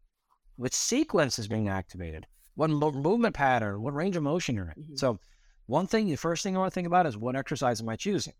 [0.55, 4.83] which sequence is being activated, what mo- movement pattern, what range of motion you're in.
[4.83, 4.99] Mhm.
[4.99, 5.19] So,
[5.65, 7.95] one thing, the first thing I want to think about is what exercise am I
[7.95, 8.33] choosing?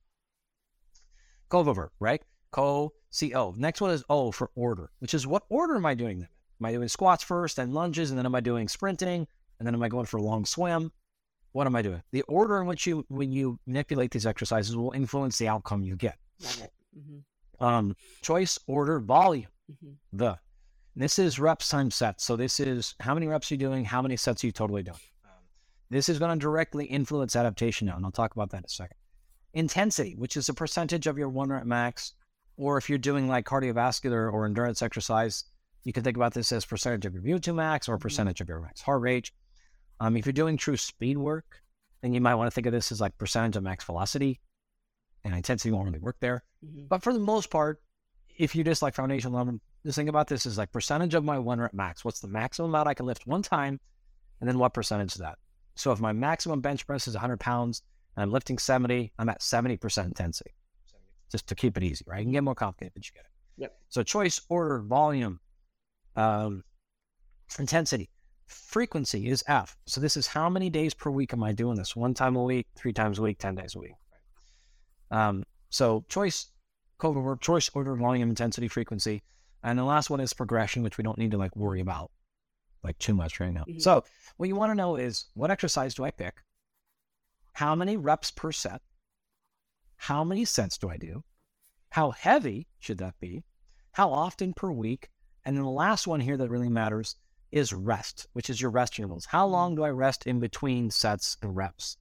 [1.49, 2.23] Covover, right?
[2.51, 3.51] Co, C, O.
[3.57, 6.29] Next one is O for order, which is what order am I doing them?
[6.59, 9.27] Am I doing squats first, then lunges, and then am I doing sprinting,
[9.57, 10.91] and then am I going for a long swim?
[11.51, 12.01] What am I doing?
[12.11, 15.95] The order in which you when you manipulate these exercises will influence the outcome you
[15.95, 16.17] get.
[16.41, 17.23] Mhm.
[17.59, 19.47] Um, choice, order, volume.
[19.71, 19.95] Mhm.
[20.13, 20.39] The
[20.95, 22.23] this is reps times sets.
[22.25, 24.97] So this is how many reps you're doing, how many sets are you totally doing.
[25.23, 25.31] Um,
[25.89, 28.69] this is going to directly influence adaptation now, and I'll talk about that in a
[28.69, 28.97] second.
[29.53, 32.13] Intensity, which is a percentage of your one rep max
[32.57, 35.45] or if you're doing like cardiovascular or endurance exercise,
[35.85, 38.01] you can think about this as percentage of your VO2 max or Mm-hmm.
[38.01, 39.31] percentage of your max heart rate.
[39.99, 41.61] Um, if you're doing true speed work,
[42.01, 44.39] then you might want to think of this as like percentage of max velocity,
[45.23, 46.43] and intensity won't really work there.
[46.65, 46.87] Mhm.
[46.87, 47.81] But for the most part,
[48.37, 51.37] if you just like foundation level, just think about this as like percentage of my
[51.37, 52.05] one rep max.
[52.05, 53.79] What's the maximum amount I can lift one time,
[54.39, 55.37] and then what percentage is that?
[55.75, 57.83] So if my maximum bench press is 100 pounds
[58.15, 60.51] and I'm lifting 70, I'm at 70% intensity.
[61.31, 62.19] Just to keep it easy, right?
[62.19, 63.31] You can get more complicated, but you get it.
[63.57, 63.79] Yep.
[63.89, 65.39] So choice, order, volume,
[66.15, 66.63] um,
[67.57, 68.09] intensity,
[68.49, 69.77] frequency is F.
[69.85, 71.95] So this is how many days per week am I doing this?
[71.95, 73.93] One time a week, three times a week, 10 days a week.
[75.11, 76.47] Um, so choice,
[76.97, 79.23] code word, choice, order, volume, intensity, frequency.
[79.63, 82.11] And the last one is progression, which we don't need to like worry about
[82.83, 83.65] like too much right now.
[83.67, 83.81] Mhm.
[83.81, 84.03] So
[84.37, 86.41] what you want to know is what exercise do I pick?
[87.53, 88.81] How many reps per set?
[89.97, 91.23] How many sets do I do?
[91.91, 93.43] How heavy should that be?
[93.93, 95.09] How often per week?
[95.43, 97.15] And then the last one here that really matters
[97.51, 99.25] is rest, which is your rest intervals.
[99.25, 101.97] How long do I rest in between sets and reps?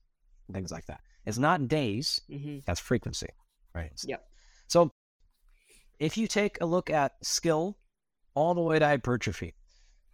[0.47, 1.01] And things like that.
[1.25, 2.63] It's not days, Mhm.
[2.65, 3.27] that's frequency,
[3.73, 3.91] right?
[4.03, 4.27] Yep.
[4.67, 4.91] So
[5.99, 7.77] if you take a look at skill
[8.33, 9.53] all the way to hypertrophy,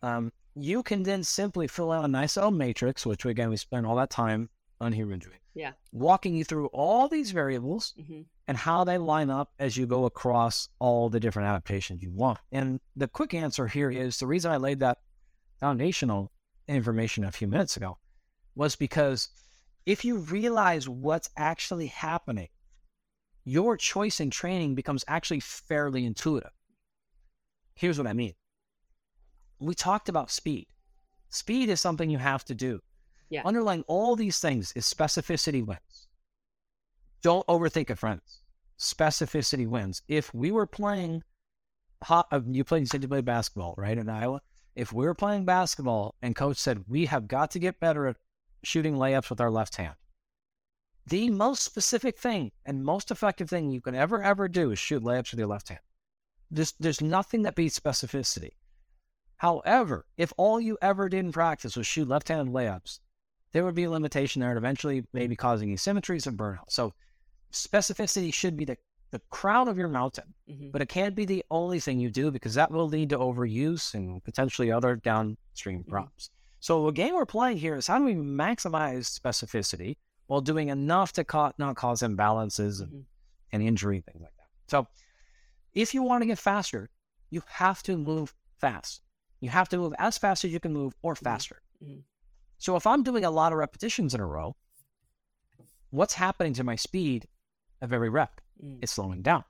[0.02, 3.86] um, you can then simply fill out a nice little matrix, which again, we spend
[3.86, 4.50] all that time
[4.82, 5.40] on human doing.
[5.54, 5.74] Yeah.
[5.92, 8.26] Walking you through all these variables Mhm.
[8.48, 12.40] and how they line up as you go across all the different adaptations you want.
[12.52, 15.00] And the quick answer here is the reason I laid that
[15.66, 16.32] foundational
[16.68, 17.98] information a few minutes ago
[18.56, 19.30] was because
[19.88, 22.50] if you realize what's actually happening,
[23.46, 26.52] your choice in training becomes actually fairly intuitive.
[27.74, 28.36] Here's what I mean.
[29.58, 30.68] We talked about speed.
[31.30, 32.80] Speed is something you have to do.
[33.32, 33.42] Yeah.
[33.44, 36.08] Underlying all these things is specificity wins.
[37.24, 38.42] Don't overthink it, friends.
[38.78, 40.04] Specificity wins.
[40.08, 41.24] If we were playing,
[42.04, 44.44] hot, uh, you played, you said you played basketball, right, in Iowa?
[44.76, 48.18] If we were playing basketball and coach said, we have got to get better at
[48.64, 49.96] shooting layups with our left hand,
[51.08, 55.04] the most specific thing and most effective thing you can ever, ever do is shoot
[55.04, 55.82] layups with your left hand.
[56.52, 58.52] There's, there's nothing that beats specificity.
[59.38, 63.00] However, if all you ever did in practice was shoot left-handed layups,
[63.52, 66.70] there would be a limitation there and eventually maybe causing asymmetries and burnout.
[66.70, 66.94] So
[67.52, 68.78] specificity should be the,
[69.16, 70.74] the crown of your mountain, Mhm.
[70.74, 73.94] but it can't be the only thing you do because that will lead to overuse
[73.94, 76.32] and potentially other downstream problems.
[76.60, 79.96] So a game we're playing here is how do we maximize specificity
[80.28, 83.06] while doing enough to ca- not cause imbalances and, Mhm.
[83.54, 84.50] and injury, things like that.
[84.68, 84.88] So
[85.74, 86.90] if you want to get faster,
[87.30, 89.02] you have to move fast.
[89.40, 91.62] You have to move as fast as you can move or faster.
[91.82, 92.04] Mhm.
[92.58, 94.58] So if I'm doing a lot of repetitions in a row,
[95.92, 97.30] what's happening to my speed
[97.80, 98.42] of every rep?
[98.64, 98.80] Mm.
[98.82, 99.44] It's slowing down.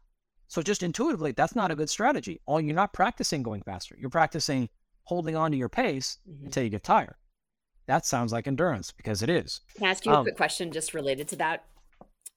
[0.47, 2.41] So just intuitively, that's not a good strategy.
[2.45, 3.95] All you're not practicing going faster.
[3.99, 4.69] You're practicing
[5.03, 6.45] holding on to your pace Mhm.
[6.45, 7.15] until you get tired.
[7.87, 9.61] That sounds like endurance because it is.
[9.75, 11.65] Can I ask you a Um, quick question just related to that?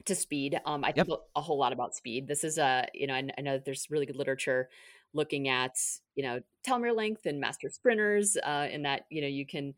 [0.05, 1.07] To speed, um, I Yep.
[1.07, 2.29] think a whole lot about speed.
[2.29, 4.71] This is a, you know, I, I know that there's really good literature
[5.13, 5.77] looking at,
[6.15, 9.75] you know, telomere length and master sprinters, uh, in that you know you can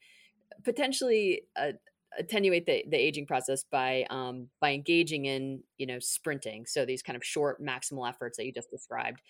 [0.63, 1.73] potentially uh,
[2.19, 6.67] attenuate the, the aging process by um, by engaging in you know sprinting.
[6.67, 9.21] So these kind of short maximal efforts that you just described.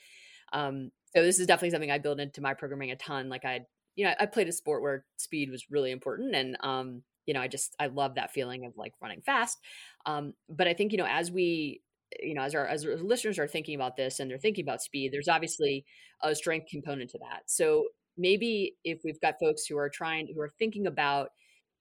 [0.52, 3.28] Um, so this is definitely something I build into my programming a ton.
[3.28, 3.60] Like I,
[3.96, 7.40] you know, I played a sport where speed was really important, and um, you know,
[7.40, 9.58] I just I love that feeling of like running fast.
[10.06, 11.82] Um, but I think you know as we
[12.20, 14.82] you know as our as our listeners are thinking about this and they're thinking about
[14.82, 15.84] speed, there's obviously
[16.22, 17.42] a strength component to that.
[17.46, 21.30] So maybe if we've got folks who are trying who are thinking about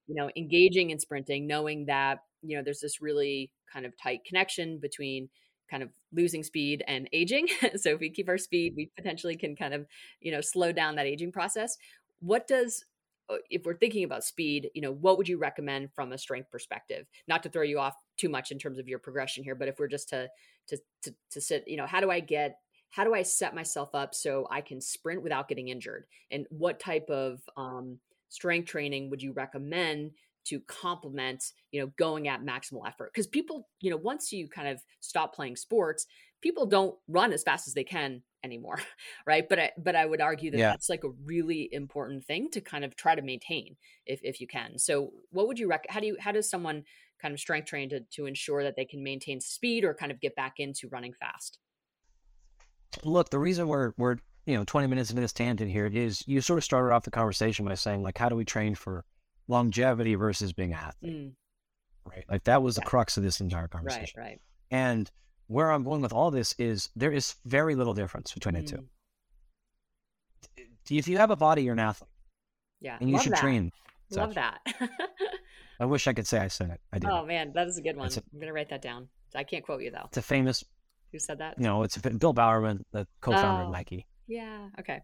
[0.10, 4.26] you know engaging in sprinting knowing that you know there's this really kind of tight
[4.26, 5.30] connection between
[5.69, 7.48] kind of losing speed and aging.
[7.78, 9.86] So if we keep our speed we potentially can kind of
[10.19, 11.78] you know slow down that aging process.
[12.22, 12.84] What does
[13.30, 16.52] uh, if we're thinking about speed you know what would you recommend from a strength
[16.52, 17.06] perspective?
[17.28, 19.78] Not to throw you off too much in terms of your progression here but if
[19.80, 20.28] we're just to
[20.67, 22.58] to to, to sit you know how do i get
[22.89, 26.06] how do i set myself up so i can sprint without getting injured?
[26.32, 30.12] And what type of um, strength training would you recommend
[30.46, 33.12] to complement you know going at maximal effort?
[33.13, 36.06] Because people you know once you kind of stop playing sports
[36.42, 38.80] people don't run as fast as they can anymore
[39.26, 39.48] right?
[39.50, 40.72] But i but i would argue that Yeah.
[40.72, 44.48] that's like a really important thing to kind of try to maintain if if you
[44.48, 44.78] can.
[44.80, 46.84] So what would you rec how do you how does someone
[47.22, 50.22] kind of strength train to to ensure that they can maintain speed or kind of
[50.22, 51.60] get back into running fast?
[53.04, 54.18] Look, the reason we're we're
[54.49, 57.12] you know 20 minutes into this tangent here is you sort of started off the
[57.12, 59.05] conversation by saying like how do we train for
[59.47, 61.31] longevity versus being an athlete, Mm,
[62.05, 62.25] right?
[62.29, 64.19] Like that was the crux of this entire conversation.
[64.19, 64.41] right right.
[64.71, 65.09] And
[65.47, 68.77] where I'm going with all this is there is very little difference between the two.
[68.77, 68.85] Mm.
[70.91, 72.09] If you have a body, you're an athlete,
[72.81, 72.97] Yeah.
[72.99, 73.39] and you Love should that.
[73.41, 73.71] train.
[74.12, 74.59] Love that.
[75.79, 76.81] I wish I could say I said it.
[76.91, 77.09] I did.
[77.09, 78.09] oh man, that is a good one.
[78.12, 79.07] I'm gonna write that down.
[79.35, 80.05] I can't quote you though.
[80.05, 80.63] It's a famous,
[81.12, 81.57] Who said that?
[81.57, 83.65] you know, it's a, Bill Bowerman, the co-founder Oh.
[83.67, 84.07] of Nike.
[84.30, 84.70] Yeah.
[84.80, 85.02] Okay.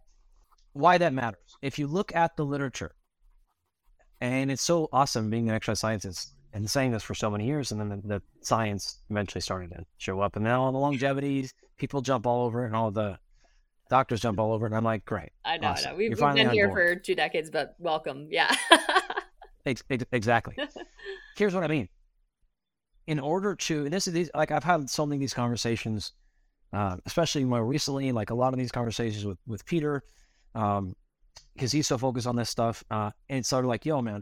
[0.73, 1.57] Why that matters?
[1.61, 2.95] If you look at the literature,
[4.21, 7.71] and it's so awesome being an exercise scientist and saying this for so many years,
[7.71, 11.53] and then the, the science eventually started to show up, and then all the longevities,
[11.77, 13.17] people jump all over, it, and all the
[13.89, 15.31] doctors jump all over, it, and I'm like, great.
[15.43, 15.69] I know.
[15.69, 15.95] I know.
[15.95, 16.97] We've, we've been here board.
[16.97, 18.27] for two decades, but welcome.
[18.29, 18.53] Yeah.
[19.65, 20.55] Ex- ex- exactly.
[21.37, 21.89] Here's what I mean.
[23.07, 26.11] In order to, and this is these, like I've had so many of these conversations,
[26.75, 30.03] uh, especially more recently, like a lot of these conversations with with Peter,
[30.53, 30.95] um,
[31.53, 32.83] because he's so focused on this stuff.
[32.91, 34.21] Uh, and it's sort of like, yo, man,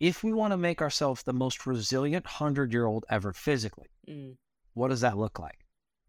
[0.00, 4.36] if we want to make ourselves the most resilient hundred year old ever physically, Mm,
[4.74, 5.58] what does that look like?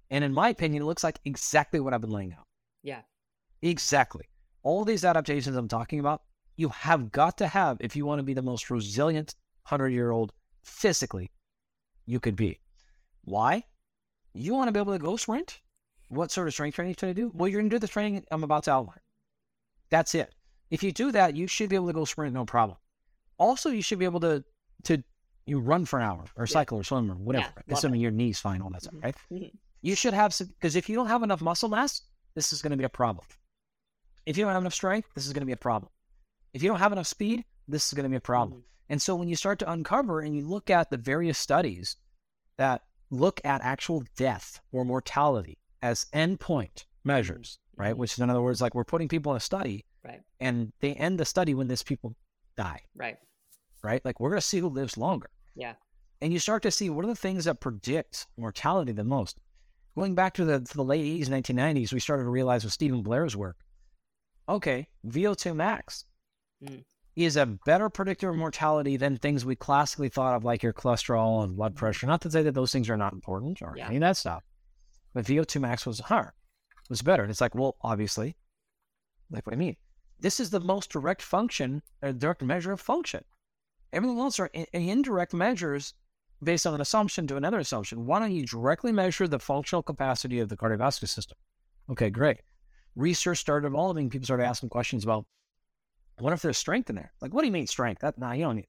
[0.10, 2.46] And in my opinion, it looks like exactly what I've been laying out.
[2.84, 3.02] yeah.
[3.62, 4.26] Exactly.
[4.64, 6.22] All these adaptations I'm talking about,
[6.58, 9.36] you have got to have if you want to be the most resilient
[9.68, 10.32] 100 year old
[10.64, 11.32] physically
[12.06, 12.60] you could be.
[13.26, 13.64] Why?
[14.38, 15.60] You want to be able to go sprint?
[16.10, 17.32] What sort of strength training should I do?
[17.34, 19.00] Well, you're going to do the training I'm about to outline.
[19.90, 20.34] That's it.
[20.70, 22.78] If you do that, you should be able to go sprint no problem.
[23.38, 24.44] Also, you should be able to
[24.84, 25.04] to
[25.46, 28.40] you run for an hour or cycle or swim or whatever, love assuming your knee's
[28.40, 29.04] fine, all that stuff, Mhm.
[29.04, 29.16] right?
[29.32, 29.52] Mhm.
[29.82, 32.02] You should have some because if you don't have enough muscle mass,
[32.36, 33.26] this is going to be a problem.
[34.26, 35.92] If you don't have enough strength, this is going to be a problem.
[36.54, 38.62] If you don't have enough speed, this is going to be a problem.
[38.62, 38.66] Mhm.
[38.90, 41.96] And so when you start to uncover and you look at the various studies
[42.58, 47.94] that look at actual death or mortality as endpoint measures, right?
[47.96, 47.98] Mhm.
[47.98, 50.22] Which is in other words, like we're putting people in a study Right.
[50.40, 52.16] and they end the study when these people
[52.56, 53.18] die, Right.
[53.84, 54.04] right?
[54.04, 55.30] Like we're going to see who lives longer.
[55.56, 55.76] Yeah.
[56.22, 59.38] And you start to see what are the things that predict mortality the most.
[59.96, 63.02] Going back to the, to the late 80s, 1990s, we started to realize with Steven
[63.04, 63.58] Blair's work,
[64.50, 66.06] okay, VO2 max
[66.64, 66.84] Mm.
[67.18, 71.44] Is a better predictor of mortality than things we classically thought of like your cholesterol
[71.44, 71.80] and blood mm-hmm.
[71.80, 72.06] pressure.
[72.06, 73.88] Not to say that those things are not important or Yeah.
[73.88, 74.44] any of that stuff,
[75.14, 76.36] but VO2 max was higher,
[76.90, 77.24] was better.
[77.24, 78.36] And it's like, well, obviously,
[79.32, 79.76] like what I mean.
[80.20, 83.24] This is the most direct function, a direct measure of function.
[83.92, 85.96] Everything else are in, indirect measures
[86.44, 88.06] based on an assumption to another assumption.
[88.06, 91.38] Why don't you directly measure the functional capacity of the cardiovascular system?
[91.90, 92.42] Okay, great.
[92.96, 94.10] Research started evolving.
[94.12, 95.26] People started asking questions about
[96.20, 97.12] what if there's strength in there?
[97.22, 98.02] Like, what do you mean strength?
[98.02, 98.68] That nah, you don't need.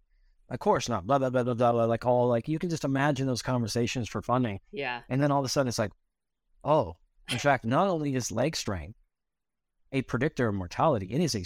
[0.50, 1.06] Of course not.
[1.06, 1.72] Blah blah blah blah blah.
[1.72, 1.84] blah.
[1.84, 5.00] Like all like you can just imagine those conversations for funding, Yeah.
[5.08, 5.92] and then all of a sudden it's like,
[6.64, 6.96] oh,
[7.30, 8.98] in fact, not only is leg strength
[9.92, 11.44] a predictor of mortality, it is a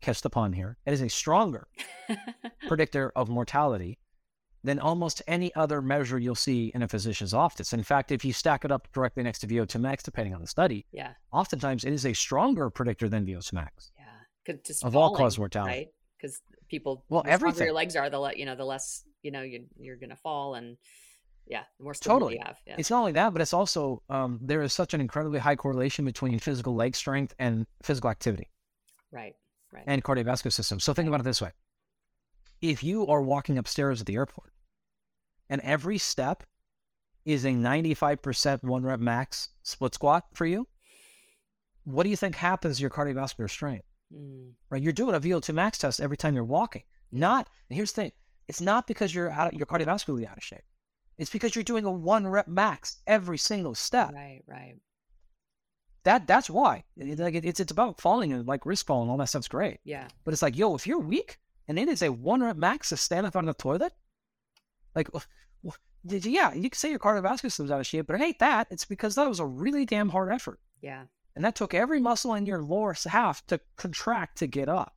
[0.00, 0.76] catch the pun here.
[0.86, 1.66] It is a stronger
[2.68, 3.98] predictor of mortality
[4.64, 7.72] than almost any other measure you'll see in a physician's office.
[7.72, 10.46] In fact, if you stack it up directly next to VO2 max, depending on the
[10.48, 11.12] study, yeah.
[11.32, 13.92] oftentimes it is a stronger predictor than VO2 max.
[14.48, 15.70] Could just Of all falling, cause mortality.
[15.76, 15.88] right?
[16.16, 17.66] Because people, Well, the everything.
[17.66, 20.54] your legs are, the le- you know, the less you know you you're gonna fall,
[20.54, 20.78] and
[21.46, 22.34] yeah, the more Totally.
[22.36, 22.56] you have.
[22.66, 22.76] Yeah.
[22.78, 26.06] It's not only that, but it's also um, there is such an incredibly high correlation
[26.06, 28.48] between physical leg strength and physical activity
[29.12, 29.34] right.
[29.70, 29.84] Right.
[29.86, 30.80] and cardiovascular system.
[30.80, 31.52] So think about it this way:
[32.62, 34.54] if you are walking upstairs at the airport,
[35.50, 36.42] and every step
[37.26, 40.66] is a 95% one rep max split squat for you,
[41.84, 43.84] what do you think happens to your cardiovascular strength?
[44.14, 44.82] Mm, Right?
[44.82, 46.82] You're doing a VO2 max test every time you're walking.
[47.12, 48.12] Not, and here's the thing:
[48.48, 50.62] it's not because you're out, you're cardiovascularly out of shape.
[51.18, 54.12] It's because you're doing a one rep max every single step.
[54.14, 54.42] right.
[54.46, 54.76] Right.
[56.04, 56.84] That that's why.
[56.96, 59.78] It- like it, it's it's about falling and like risk falling, all that stuff's great.
[59.84, 60.08] Yeah.
[60.24, 62.96] But it's like, yo, if you're weak and it is a one rep max to
[62.96, 63.92] stand up on the toilet,
[64.94, 65.24] like, wh-
[65.66, 68.22] wh- did you, yeah, you can say your cardiovascular system's out of shape, but it
[68.22, 68.68] ain't that.
[68.70, 71.04] It's because that was a really damn hard effort, Yeah.
[71.36, 74.94] And that took every muscle in your lower half to contract to get up.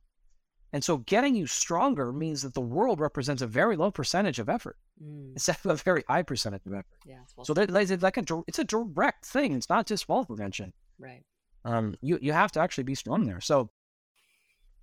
[0.74, 4.48] And so, getting you stronger means that the world represents a very low percentage of
[4.48, 6.86] effort Mm, instead of a very high percentage of effort.
[7.06, 7.22] yeah.
[7.22, 9.52] It's well So, that, it's like a it's a direct thing.
[9.54, 11.22] It's not just fall prevention right.
[11.64, 13.40] um, you you have to actually be strong there.
[13.40, 13.70] So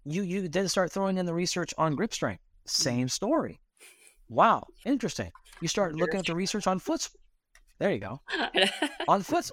[0.06, 2.44] you you then start throwing in the research on grip strength.
[2.66, 3.60] Same story.
[4.30, 5.32] Wow, interesting.
[5.62, 7.10] You start looking at the research on foot.
[7.80, 8.22] There you go.
[9.08, 9.50] On foot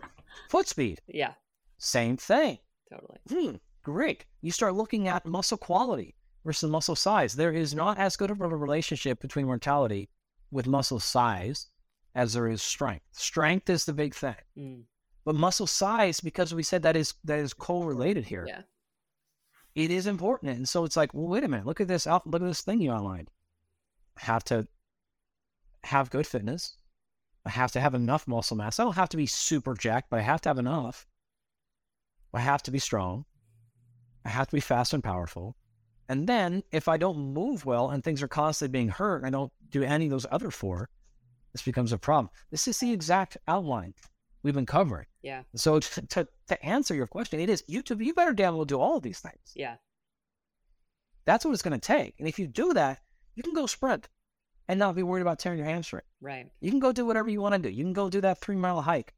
[0.51, 1.01] foot speed.
[1.07, 1.33] yeah.
[1.79, 2.59] Same thing.
[2.91, 3.19] Totally.
[3.51, 4.25] Hmm, great.
[4.43, 6.15] You start looking at muscle quality
[6.45, 7.35] versus muscle size.
[7.35, 10.09] There is not as good of a relationship between mortality
[10.51, 11.69] with muscle size
[12.15, 13.05] as there is strength.
[13.13, 14.37] Strength is the big thing.
[14.57, 14.83] Mm,
[15.25, 18.45] But muscle size, because we said that is that is correlated here.
[18.49, 18.63] yeah.
[19.75, 20.57] it is important.
[20.57, 22.63] And so it's like, well, wait a minute, look at this out, look at this
[22.63, 23.31] thing you outlined.
[24.19, 24.67] Have to
[25.85, 26.77] have good fitness,
[27.45, 28.81] I have to have enough muscle mass.
[28.81, 31.07] I don't have to be super jacked, but I have to have enough.
[32.37, 33.25] I have to be strong.
[34.25, 35.57] I have to be fast and powerful.
[36.09, 39.53] And then if I don't move well and things are constantly being hurt, I don't
[39.71, 40.89] do any of those other four,
[41.53, 42.31] this becomes a problem.
[42.51, 43.95] This is the exact outline
[44.43, 45.07] we've been covering.
[45.23, 45.43] Yeah.
[45.55, 45.81] So
[46.11, 48.99] to, to answer your question, it is you to you better damn well do all
[48.99, 49.53] of these things.
[49.55, 49.77] Yeah.
[51.25, 52.15] That's what it's going to take.
[52.19, 53.01] And if you do that,
[53.35, 54.09] you can go sprint
[54.69, 56.03] and not be worried about tearing your hamstring.
[56.21, 56.49] Right.
[56.61, 57.75] You can go do whatever you want to do.
[57.75, 59.15] You can go do that three mile hike.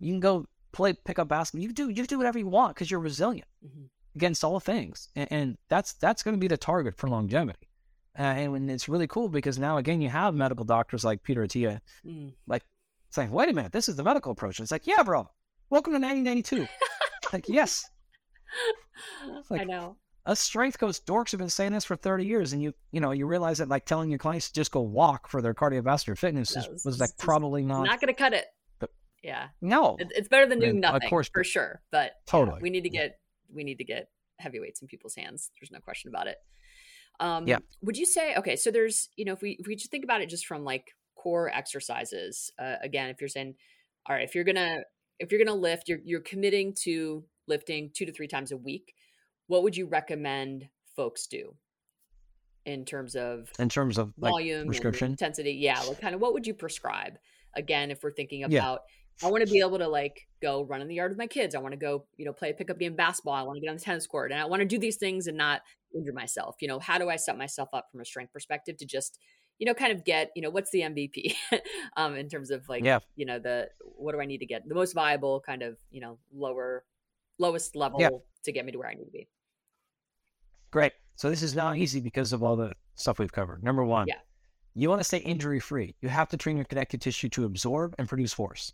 [0.00, 1.62] You can go play pick up basketball.
[1.66, 5.28] You do you do whatever you want because you're resilient hmm against all things, and,
[5.30, 7.68] and that's that's going to be the target for longevity.
[8.18, 11.80] Uh, and it's really cool because now again you have medical doctors like Peter Attia
[12.04, 12.32] Mm.
[13.10, 15.28] saying, "Wait a minute, this is the medical approach." And it's like, "Yeah, bro,
[15.70, 16.66] welcome to 1992."
[17.32, 17.84] like, yes,
[19.50, 19.96] I know.
[20.26, 23.12] us strength coach dorks have been saying this for 30 years, and you you know
[23.12, 26.56] you realize that like telling your clients to just go walk for their cardiovascular fitness
[26.56, 28.46] No, is, was like probably not, Not going to cut it.
[29.22, 29.48] But- Yeah.
[29.60, 31.82] no It's better than doing And, of nothing, course, for sure.
[31.90, 32.60] But yeah, Totally.
[32.60, 33.18] we need to get
[33.50, 35.50] we need to get heavyweights in people's hands.
[35.60, 36.36] There's no question about it.
[37.20, 37.58] Um, Yeah.
[37.82, 38.56] Would you say okay?
[38.56, 40.94] So there's you know if we if we just think about it just from like
[41.16, 42.52] core exercises.
[42.58, 43.56] Uh, again, if you're saying,
[44.06, 44.84] all right, if you're gonna
[45.18, 48.94] if you're gonna lift, you're you're committing to lifting two to three times a week.
[49.48, 51.56] What would you recommend folks do
[52.66, 55.10] in terms of in terms of volume, and prescription.
[55.12, 55.52] intensity.
[55.54, 57.18] Yeah, like kind of what would you prescribe?
[57.54, 58.76] Again, if we're thinking Yeah.
[59.22, 61.54] I want to be able to like go run in the yard with my kids.
[61.54, 63.34] I want to go, you know, play a pickup game basketball.
[63.34, 65.26] I want to get on the tennis court, and I want to do these things
[65.26, 65.62] and not
[65.94, 66.56] injure myself.
[66.60, 69.18] You know, how do I set myself up from a strength perspective to just,
[69.58, 71.34] you know, kind of get, you know, what's the MVP
[71.96, 73.00] um, in terms of like, Yeah.
[73.16, 76.00] you know, the what do I need to get the most viable kind of, you
[76.00, 76.84] know, lower,
[77.38, 78.10] lowest level Yeah.
[78.44, 79.28] to get me to where I need to be.
[80.70, 80.92] Great.
[81.16, 83.64] So this is not easy because of all the stuff we've covered.
[83.64, 84.20] Number one, Yeah.
[84.74, 85.94] you want to stay injury free.
[86.02, 88.72] You have to train your connective tissue to absorb and produce force.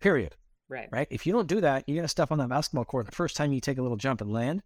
[0.00, 0.36] Period.
[0.68, 0.88] Right.
[0.90, 1.08] Right?
[1.10, 3.06] If you don't do that, you're going to step on that basketball court.
[3.06, 4.62] The first time you take a little jump and land,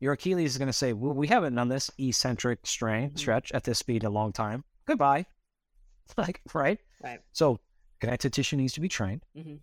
[0.00, 3.18] your Achilles is going to say, well, we haven't done this eccentric strain Mhm.
[3.18, 4.64] stretch at this speed in a long time.
[4.86, 5.26] Goodbye.
[6.16, 6.78] Like, right?
[7.02, 7.20] Right.
[7.32, 7.58] So
[7.98, 9.24] connective tissue needs to be trained.
[9.34, 9.56] hmm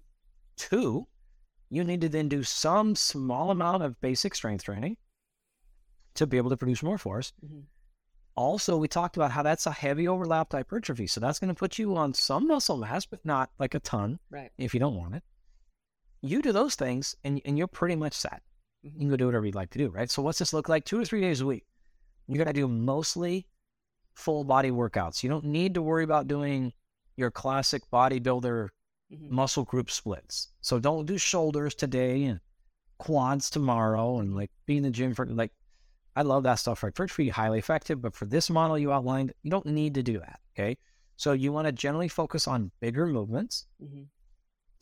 [0.57, 1.07] Two,
[1.69, 4.97] you need to then do some small amount of basic strength training
[6.15, 7.31] to be able to produce more force.
[7.39, 7.61] hmm
[8.35, 11.05] Also, we talked about how that's a heavy overlapped hypertrophy.
[11.07, 14.19] So that's going to put you on some muscle mass, but not like a ton
[14.31, 14.51] Right.
[14.57, 15.23] if you don't want it.
[16.21, 18.41] You do those things and, and you're pretty much set.
[18.81, 18.97] You Mhm.
[18.99, 20.09] can go do whatever you'd like to do, right?
[20.09, 20.83] So what's this look like?
[20.85, 21.65] Two or three days a week.
[22.27, 23.45] You're going to do mostly
[24.15, 25.21] full body workouts.
[25.23, 26.73] You don't need to worry about doing
[27.17, 28.69] your classic bodybuilder
[29.11, 29.29] Mhm.
[29.29, 30.49] muscle group splits.
[30.61, 32.39] So don't do shoulders today and
[32.97, 35.51] quads tomorrow and like be in the gym for like
[36.15, 39.33] I love that stuff right for hypertrophy, highly effective, but for this model you outlined,
[39.41, 40.39] you don't need to do that.
[40.55, 40.77] Okay.
[41.15, 43.67] So you want to generally focus on bigger movements.
[43.81, 44.07] Mhm.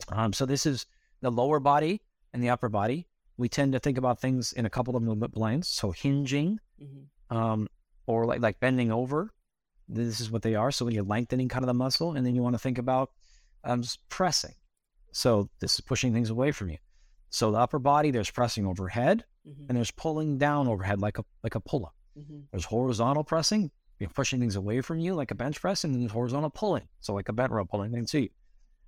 [0.08, 0.86] Um, so this is
[1.20, 2.02] the lower body
[2.32, 3.06] and the upper body.
[3.36, 5.68] We tend to think about things in a couple of movement planes.
[5.68, 7.06] So hinging, Mhm.
[7.30, 7.68] um,
[8.06, 9.30] or like like bending over.
[9.88, 10.70] This is what they are.
[10.70, 13.10] So when you're lengthening kind of the muscle, and then you want to think about
[13.64, 14.54] um, pressing.
[15.12, 16.78] So this is pushing things away from you.
[17.30, 19.66] So the upper body, there's pressing overhead, Mhm.
[19.68, 21.94] and there's pulling down overhead like a like a pull up.
[22.16, 22.44] Mhm.
[22.50, 26.00] There's horizontal pressing, you're pushing things away from you like a bench press, and then
[26.00, 28.30] there's horizontal pulling, so like a bent row pulling things to you,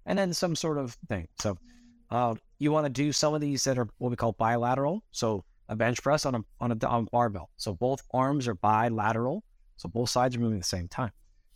[0.06, 1.28] and then some sort of thing.
[1.40, 1.58] So
[2.10, 5.02] uh, you want to do some of these that are what we call bilateral.
[5.10, 7.50] So a bench press on a on a, on a barbell.
[7.56, 9.42] So both arms are bilateral,
[9.76, 11.12] so both sides are moving at the same time.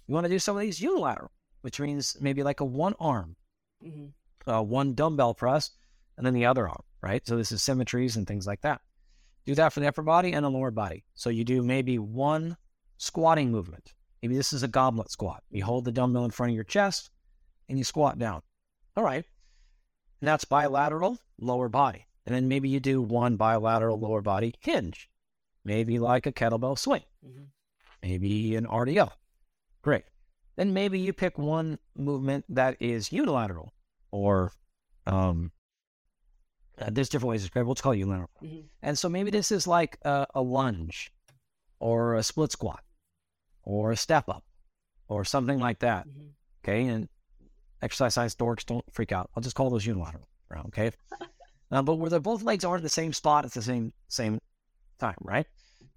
[0.07, 1.31] You want to do some of these unilateral,
[1.61, 3.37] which means maybe like a one arm,
[3.85, 4.13] Mhm.
[4.47, 5.71] uh, one dumbbell press,
[6.17, 7.25] and then the other arm, right?
[7.27, 8.81] So this is symmetries and things like that.
[9.49, 11.05] Do that for the upper body and the lower body.
[11.15, 12.59] So you do maybe one
[12.99, 13.95] squatting movement.
[14.21, 15.43] Maybe this is a goblet squat.
[15.49, 17.09] You hold the dumbbell in front of your chest
[17.67, 18.43] and you squat down.
[18.95, 19.25] All right.
[20.21, 22.05] And that's bilateral lower body.
[22.27, 25.09] And then maybe you do one bilateral lower body hinge.
[25.65, 27.47] Maybe like a kettlebell swing Mhm.
[28.03, 29.13] maybe an RDL.
[29.81, 30.05] Great.
[30.57, 33.73] Then maybe you pick one movement that is unilateral
[34.11, 34.53] or
[35.07, 35.53] um,
[36.81, 37.69] uh, there's different ways to describe it.
[37.69, 38.31] Let's call it unilateral.
[38.43, 38.65] Mhm.
[38.83, 41.13] And so maybe this is like a, a lunge
[41.81, 42.83] or a split squat
[43.63, 44.45] or a step up
[45.09, 46.07] or something like that.
[46.09, 46.31] Mhm.
[46.65, 46.87] Okay.
[46.87, 47.09] And
[47.83, 49.31] exercise science dorks don't freak out.
[49.35, 50.29] I'll just call those unilateral.
[50.67, 50.91] Okay.
[51.71, 54.41] uh, but where the both legs aren't in the same spot at the same same
[54.99, 55.47] time, right?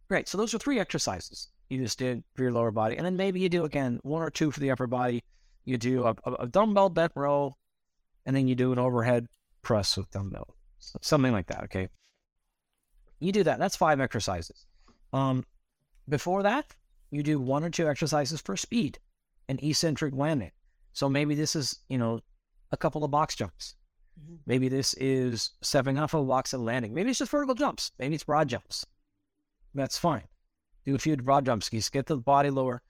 [0.07, 0.27] Great.
[0.27, 3.39] So those are three exercises you just did for your lower body, and then maybe
[3.39, 5.23] you do again one or two for the upper body.
[5.63, 7.55] You do a, a, a dumbbell bent row,
[8.25, 9.27] and then you do an overhead
[9.61, 10.55] press with dumbbell,
[11.01, 11.63] something like that.
[11.65, 11.87] Okay.
[13.19, 13.59] You do that.
[13.59, 14.65] That's five exercises.
[15.13, 15.45] Um,
[16.09, 16.75] before that,
[17.11, 18.99] you do one or two exercises for speed
[19.47, 20.51] and eccentric landing.
[20.93, 22.21] So maybe this is, you know,
[22.71, 23.75] a couple of box jumps.
[24.19, 24.39] Mhm.
[24.45, 26.93] Maybe this is stepping off of a box and landing.
[26.93, 27.91] Maybe it's just vertical jumps.
[27.99, 28.85] Maybe it's broad jumps.
[29.73, 30.27] That's fine.
[30.85, 31.69] Do a few broad jumps.
[31.69, 32.81] Just get the body lower,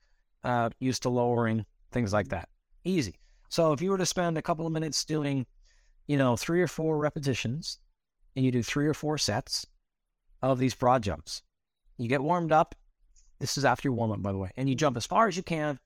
[0.44, 2.48] uh, used to lowering, things like that.
[2.84, 3.18] Easy.
[3.48, 5.46] So if you were to spend a couple of minutes doing,
[6.12, 7.78] you know, three or four repetitions,
[8.36, 9.66] and you do three or four sets
[10.42, 11.40] of these broad jumps,
[11.96, 12.74] you get warmed up.
[13.38, 15.38] This is after your warm up, by the way, and you jump as far as
[15.38, 15.78] you can,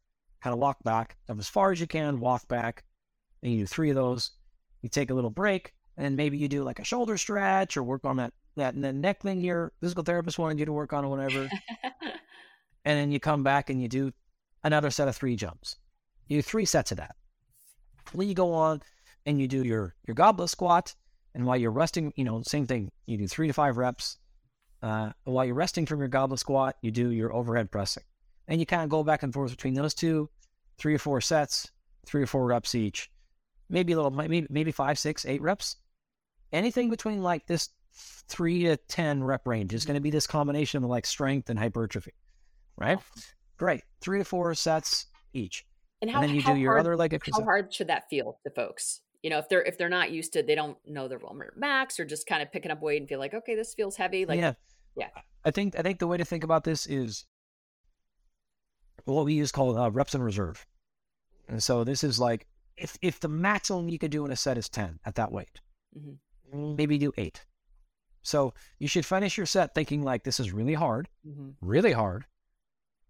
[0.42, 2.82] kind of walk back, jump as far as you can, walk back,
[3.40, 4.32] and you do three of those.
[4.82, 8.04] You take a little break, and maybe you do like a shoulder stretch or work
[8.04, 11.48] on that that neck thing your physical therapist wanted you to work on or whatever.
[12.84, 14.12] and then you come back and you do
[14.64, 15.76] another set of three jumps.
[16.26, 17.14] You do three sets of that.
[18.12, 18.82] Then you go on
[19.26, 20.94] and you do your your goblet squat,
[21.34, 22.90] and while you're resting, you know, same thing.
[23.06, 24.18] You do three to five reps.
[24.82, 28.04] Uh, while you're resting from your goblet squat, you do your overhead pressing,
[28.46, 30.30] and you kind of go back and forth between those two,
[30.78, 31.70] three or four sets,
[32.06, 33.10] three or four reps each,
[33.68, 35.76] maybe a little, maybe maybe five, six, eight reps.
[36.52, 37.70] Anything between like this
[38.28, 41.58] three to ten rep range is going to be this combination of like strength and
[41.58, 42.12] hypertrophy,
[42.76, 42.98] right?
[43.56, 45.66] Great, three to four sets each,
[46.02, 48.38] And how, and then you do your hard, other leg how hard should that feel
[48.44, 49.00] to folks?
[49.26, 51.98] You know, if they're if they're not used to, they don't know their Walmart max,
[51.98, 54.24] or just kind of picking up weight and feel like, okay, this feels heavy.
[54.24, 54.52] Like, yeah,
[54.96, 55.08] yeah.
[55.44, 57.26] I think I think the way to think about this is
[59.04, 60.64] what we use called uh, reps in reserve,
[61.48, 62.46] and so this is like
[62.76, 65.60] if if the maximum you could do in a set is ten at that weight,
[65.98, 66.76] Mhm.
[66.76, 67.44] maybe do eight.
[68.22, 71.54] So you should finish your set thinking like this is really hard, Mhm.
[71.60, 72.26] really hard.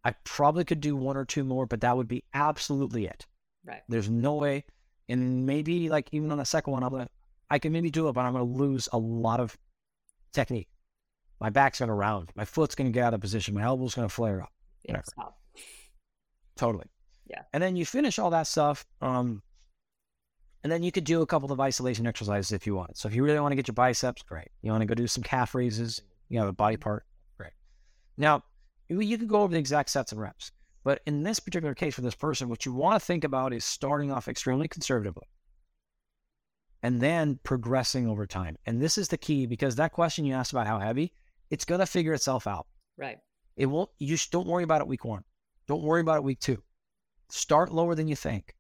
[0.03, 3.27] I probably could do one or two more, but that would be absolutely it.
[3.67, 4.65] right, There's no way,
[5.09, 7.09] and maybe like even on the second one, I'm gonna,
[7.51, 9.57] I can maybe do it, but I'm gonna lose a lot of
[10.33, 10.69] technique.
[11.41, 14.43] My back's gonna round, my foot's gonna get out of position, my elbow's gonna flare
[14.43, 14.53] up.
[14.85, 15.05] yeah, Whatever.
[15.11, 15.39] stop.
[16.57, 16.87] Totally.
[17.29, 17.43] Yeah.
[17.53, 19.43] And then you finish all that stuff, um,
[20.63, 22.97] and then you could do a couple of isolation exercises if you want.
[22.97, 24.49] So if you really want to get your biceps, great.
[24.63, 27.05] You want to go do some calf raises, you have a body part,
[27.37, 27.53] great.
[28.17, 28.43] Now
[28.89, 30.53] you, you could go over the exact sets and reps,
[30.87, 33.65] but in this particular case for this person, what you want to think about is
[33.65, 35.27] starting off extremely conservatively,
[36.81, 38.57] and then progressing over time.
[38.67, 41.13] And this is the key because that question you asked about how heavy,
[41.51, 42.69] it's gonna figure itself out.
[42.97, 43.19] Right,
[43.57, 43.91] It won't.
[43.99, 45.25] You just don't worry about it week one.
[45.67, 46.63] Don't worry about it week two.
[47.31, 48.55] Start lower than you think.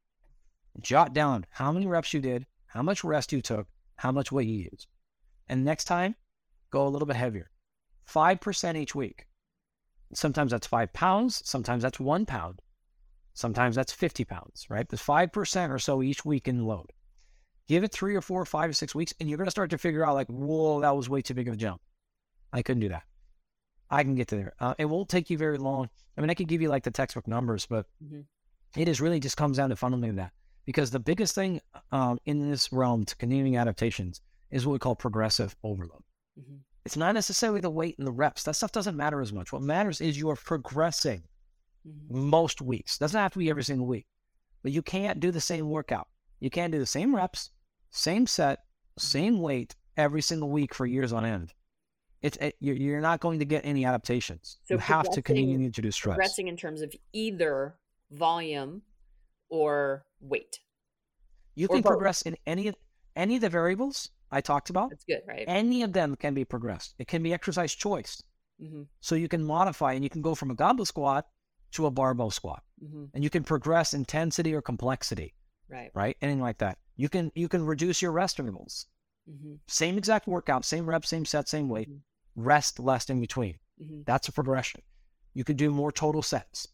[0.80, 4.48] Jot down how many reps you did, how much rest you took, how much weight
[4.48, 4.88] you used,
[5.48, 6.16] and next time,
[6.72, 7.52] go a little bit heavier.
[8.04, 9.25] Five percent each week.
[10.16, 11.42] Sometimes that's five pounds.
[11.44, 12.60] Sometimes that's one pound.
[13.34, 14.66] Sometimes that's fifty pounds.
[14.70, 14.88] Right?
[14.88, 16.90] There's five percent or so each week in load.
[17.68, 20.06] Give it three or four, five or six weeks, and you're gonna start to figure
[20.06, 21.80] out like, whoa, that was way too big of a jump.
[22.52, 23.02] I couldn't do that.
[23.90, 24.54] I can get to there.
[24.58, 25.90] Uh, it won't take you very long.
[26.16, 28.24] I mean, I could give you like the textbook numbers, but Mhm.
[28.76, 30.32] it is really just comes down to fundamentally that.
[30.64, 31.60] Because the biggest thing
[31.92, 36.02] um, in this realm to continuing adaptations is what we call progressive overload.
[36.40, 36.60] Mhm.
[36.86, 38.44] It's not necessarily the weight and the reps.
[38.44, 39.52] That stuff doesn't matter as much.
[39.52, 41.24] What matters is you are progressing
[41.86, 42.10] Mhm.
[42.10, 42.96] most weeks.
[42.96, 44.06] Doesn't have to be every single week,
[44.62, 46.08] but you can't do the same workout.
[46.38, 47.50] You can't do the same reps,
[47.90, 48.64] same set,
[48.98, 51.52] same weight every single week for years on end.
[52.22, 54.58] It's it, you're, you're not going to get any adaptations.
[54.64, 56.14] So you have to continue to introduce stress.
[56.14, 57.78] progressing in terms of either
[58.10, 58.82] volume
[59.48, 60.60] or weight.
[61.56, 61.90] You or can both.
[61.90, 62.72] progress in any
[63.16, 64.90] any of the variables I talked about.
[64.90, 65.44] That's good, right?
[65.46, 66.94] Any of them can be progressed.
[66.98, 68.22] It can be exercise choice.
[68.60, 71.26] hmm So you can modify and you can go from a goblet squat
[71.72, 75.34] to a barbell squat, hmm and you can progress intensity or complexity.
[75.68, 75.90] Right.
[75.94, 76.16] right?
[76.22, 76.78] Anything like that.
[76.96, 78.86] You can you can reduce your rest intervals.
[79.28, 81.90] hmm Same exact workout, same rep, same set, same weight.
[81.90, 82.00] Mhm.
[82.36, 83.58] Rest less in between.
[83.78, 84.80] hmm That's a progression.
[85.34, 86.68] You could do more total sets.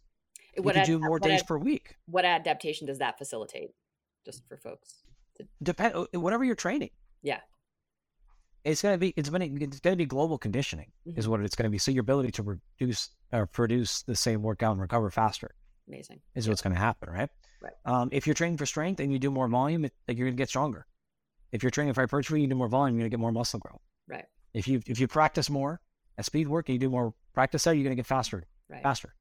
[0.57, 1.97] You could ad- do more days ad- per week.
[2.07, 3.71] what adaptation does that facilitate?
[4.27, 5.03] Just for folks.
[5.63, 6.91] Depend uh, whatever you're training.
[7.23, 7.41] Yeah.
[8.65, 11.31] It's gonna be it's gonna it's gonna be global conditioning is Mhm.
[11.31, 11.79] what it's gonna be.
[11.79, 15.55] So your ability to reduce or produce the same workout and recover faster
[15.89, 16.21] Amazing.
[16.35, 17.29] is what's gonna happen, right?
[17.61, 17.73] Right.
[17.85, 20.37] Um, if you're training for strength and you do more volume, it, like you're gonna
[20.37, 20.87] get stronger.
[21.51, 23.81] If you're training for hypertrophy, you do more volume, you're gonna get more muscle growth.
[24.07, 24.27] Right.
[24.55, 25.81] If you if you practice more
[26.19, 28.83] at speed work and you do more practice there, you're gonna get faster, Right.
[28.83, 29.15] faster,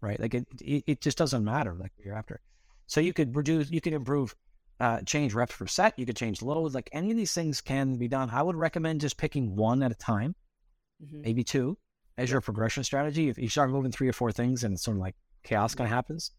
[0.00, 0.18] right?
[0.18, 2.40] Like it, it, it just doesn't matter like what you're after.
[2.86, 4.34] So you could reduce, you could improve,
[4.80, 5.98] uh, change reps per set.
[5.98, 6.74] You could change loads.
[6.74, 8.30] Like any of these things can be done.
[8.30, 10.34] I would recommend just picking one at a time,
[11.00, 11.78] hmm maybe two,
[12.16, 13.28] as your progression strategy.
[13.28, 15.86] If you start moving three or four things, and it's sort of like chaos kind
[15.86, 16.32] of happens.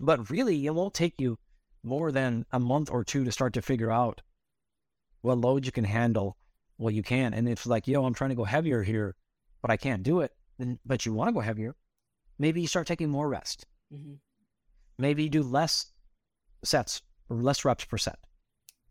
[0.00, 1.38] But really, it won't take you
[1.82, 4.22] more than a month or two to start to figure out
[5.22, 6.36] what load you can handle,
[6.76, 7.34] what you can.
[7.34, 9.16] And if like, yo, I'm trying to go heavier here,
[9.62, 11.74] but I can't do it, then but you want to go heavier,
[12.38, 13.66] maybe you start taking more rest.
[13.90, 14.14] hmm
[14.98, 15.92] Maybe you do less
[16.62, 17.00] sets
[17.30, 18.18] or less reps per set.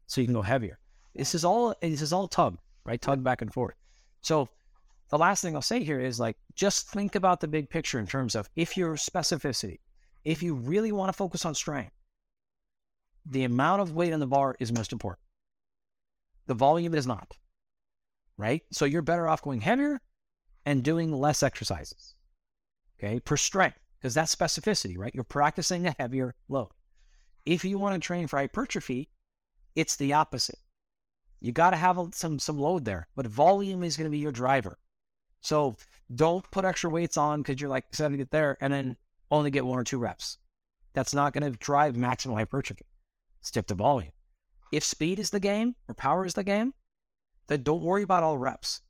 [0.08, 0.80] So you can go heavier.
[1.14, 3.02] This is all this is all tug, right?
[3.02, 3.76] Tug back and forth.
[4.22, 4.50] So
[5.10, 8.08] the last thing I'll say here is like just think about the big picture in
[8.08, 9.80] terms of if your specificity,
[10.24, 11.94] if you really want to focus on strength,
[13.26, 15.20] the amount of weight on the bar is most important.
[16.48, 17.36] The volume is not.
[18.38, 18.64] Right?
[18.72, 20.00] So you're better off going heavier
[20.66, 22.16] and doing less exercises.
[22.98, 25.14] Okay, per strength, because that's specificity, right?
[25.14, 26.70] You're practicing a heavier load.
[27.46, 29.10] If you want to train for hypertrophy,
[29.76, 30.60] it's the opposite.
[31.40, 34.32] You got to have some some load there, but volume is going to be your
[34.32, 34.78] driver.
[35.42, 35.78] So
[36.14, 38.98] don't put extra weights on because you're like set to get there and then
[39.32, 40.38] only get one or two reps.
[40.94, 42.86] That's not going to drive maximal hypertrophy.
[43.42, 44.12] Stick to volume.
[44.72, 46.74] If speed is the game or power is the game,
[47.48, 48.82] then don't worry about all reps.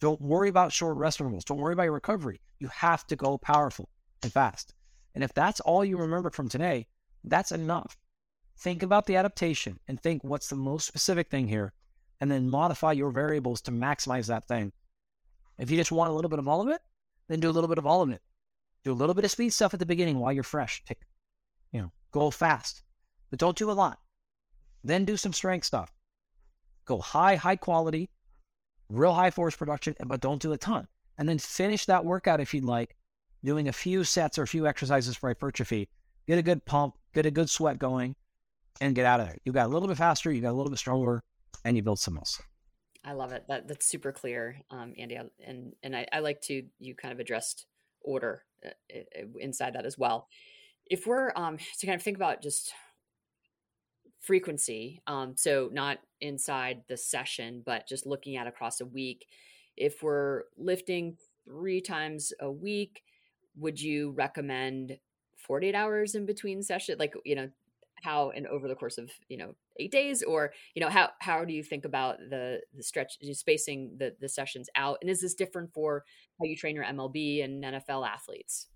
[0.00, 1.44] Don't worry about short rest intervals.
[1.44, 2.40] Don't worry about your recovery.
[2.60, 3.88] You have to go powerful
[4.22, 4.74] and fast.
[5.14, 6.86] And if that's all you remember from today,
[7.28, 7.96] that's enough.
[8.56, 11.72] Think about the adaptation and think what's the most specific thing here,
[12.20, 14.72] and then modify your variables to maximize that thing.
[15.58, 16.80] If you just want a little bit of all of it,
[17.28, 18.22] then do a little bit of all of it.
[18.84, 20.82] Do a little bit of speed stuff at the beginning while you're fresh.
[20.84, 20.98] Take,
[21.72, 22.82] you know, go fast,
[23.30, 23.98] but don't do a lot.
[24.82, 25.92] Then do some strength stuff.
[26.84, 28.08] Go high, high quality,
[28.88, 30.86] real high force production, but don't do a ton.
[31.18, 32.96] And then finish that workout if you'd like,
[33.44, 35.88] doing a few sets or a few exercises for hypertrophy.
[36.28, 38.14] Get a good pump, get a good sweat going,
[38.82, 39.38] and get out of there.
[39.46, 41.22] You got a little bit faster, you got a little bit stronger,
[41.64, 42.44] and you build some muscle.
[43.02, 43.44] I love it.
[43.48, 45.18] That that's super clear, um, Andy.
[45.44, 47.64] And and I, I like to you kind of addressed
[48.02, 48.70] order uh,
[49.38, 50.28] inside that as well.
[50.84, 52.72] If we're um, to kind of think about just
[54.20, 59.26] frequency, um, so not inside the session, but just looking at across a week.
[59.78, 61.16] If we're lifting
[61.46, 63.02] three times a week,
[63.56, 64.98] would you recommend
[65.48, 66.96] 48 hours in between session?
[66.98, 67.48] Like, you know,
[68.02, 71.44] how and over the course of, you know, eight days or, you know, how, how
[71.44, 74.98] do you think about the, the stretch spacing the, the sessions out?
[75.00, 76.04] And is this different for
[76.38, 78.68] how you train your MLB and NFL athletes?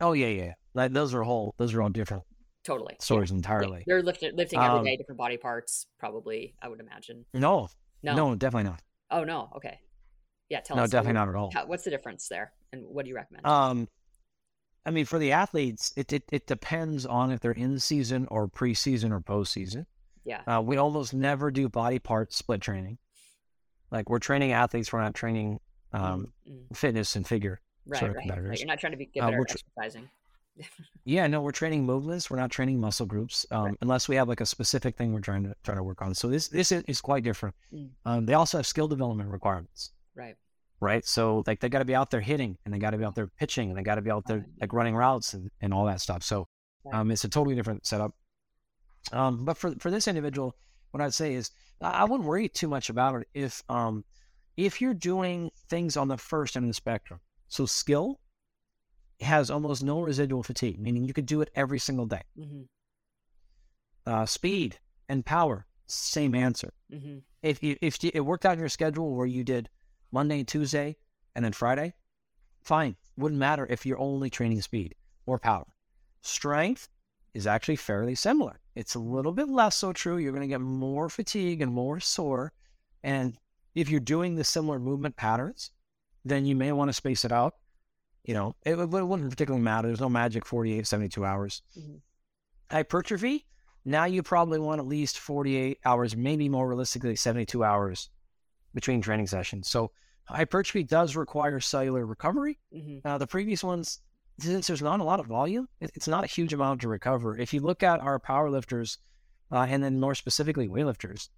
[0.00, 0.28] Oh yeah.
[0.28, 0.54] Yeah.
[0.74, 2.24] Like those are whole, those are all different
[2.64, 3.36] totally stories yeah.
[3.36, 3.78] entirely.
[3.78, 3.84] Yeah.
[3.86, 7.24] They're lifting, lifting every um, day, different body parts, probably, I would imagine.
[7.34, 7.68] No,
[8.02, 8.82] no, no, definitely not.
[9.10, 9.50] Oh no.
[9.56, 9.78] Okay.
[10.48, 10.60] Yeah.
[10.60, 10.92] Tell no, us.
[10.92, 11.50] No, definitely not at all.
[11.52, 12.52] How, what's the difference there?
[12.72, 13.46] And what do you recommend?
[13.46, 13.88] Um,
[14.86, 18.48] I mean, for the athletes, it, it, it depends on if they're in season or
[18.48, 19.86] preseason or postseason.
[20.24, 20.42] Yeah.
[20.46, 22.98] Uh, we almost never do body part split training.
[23.90, 25.60] Like we're training athletes, we're not training
[25.92, 26.74] um, mm-hmm.
[26.74, 28.50] fitness and figure right, sort of right, competitors.
[28.50, 28.58] Right.
[28.60, 30.08] You're not trying to be good uh, at exercising.
[31.04, 32.30] yeah, no, we're training movements.
[32.30, 33.78] We're not training muscle groups, um, right.
[33.80, 36.14] unless we have like a specific thing we're trying to try to work on.
[36.14, 37.54] So this this is quite different.
[37.72, 37.88] Mm.
[38.04, 39.92] Um, they also have skill development requirements.
[40.14, 40.36] Right
[40.80, 41.04] right?
[41.06, 43.14] So like they got to be out there hitting and they got to be out
[43.14, 45.86] there pitching and they got to be out there like running routes and, and all
[45.86, 46.22] that stuff.
[46.22, 46.48] So
[46.92, 48.14] um, it's a totally different setup.
[49.12, 50.54] Um, but for for this individual,
[50.90, 51.50] what I'd say is
[51.80, 54.04] I wouldn't worry too much about it if um
[54.56, 57.20] if you're doing things on the first end of the spectrum.
[57.48, 58.20] So skill
[59.20, 62.22] has almost no residual fatigue, meaning you could do it every single day.
[62.38, 62.62] Mm-hmm.
[64.06, 64.78] Uh, speed
[65.08, 66.72] and power, same answer.
[66.92, 67.18] Mm-hmm.
[67.42, 69.68] If you, if it worked out in your schedule where you did
[70.12, 70.96] Monday and Tuesday,
[71.34, 71.94] and then Friday,
[72.62, 72.96] fine.
[73.16, 74.94] Wouldn't matter if you're only training speed
[75.26, 75.66] or power.
[76.22, 76.88] Strength
[77.34, 78.60] is actually fairly similar.
[78.74, 80.18] It's a little bit less so true.
[80.18, 82.52] You're going to get more fatigue and more sore.
[83.02, 83.36] And
[83.74, 85.70] if you're doing the similar movement patterns,
[86.24, 87.54] then you may want to space it out.
[88.24, 89.88] You know, it, it wouldn't particularly matter.
[89.88, 91.62] There's no magic 48, 72 hours.
[91.78, 91.96] Mm-hmm.
[92.70, 93.46] Hypertrophy,
[93.84, 98.10] now you probably want at least 48 hours, maybe more realistically, 72 hours
[98.74, 99.68] between training sessions.
[99.68, 99.90] So
[100.24, 102.58] hypertrophy does require cellular recovery.
[102.74, 103.06] Mm-hmm.
[103.06, 104.00] Uh, the previous ones,
[104.38, 107.36] since there's not a lot of volume, it's not a huge amount to recover.
[107.36, 108.98] If you look at our power lifters,
[109.52, 111.28] uh, and then more specifically weightlifters,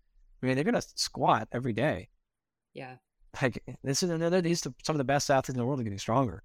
[0.43, 2.09] I mean, they're going to squat every day.
[2.75, 2.97] Yeah.
[3.41, 5.85] Like this is another, these are some of the best athletes in the world are
[5.85, 6.43] getting stronger.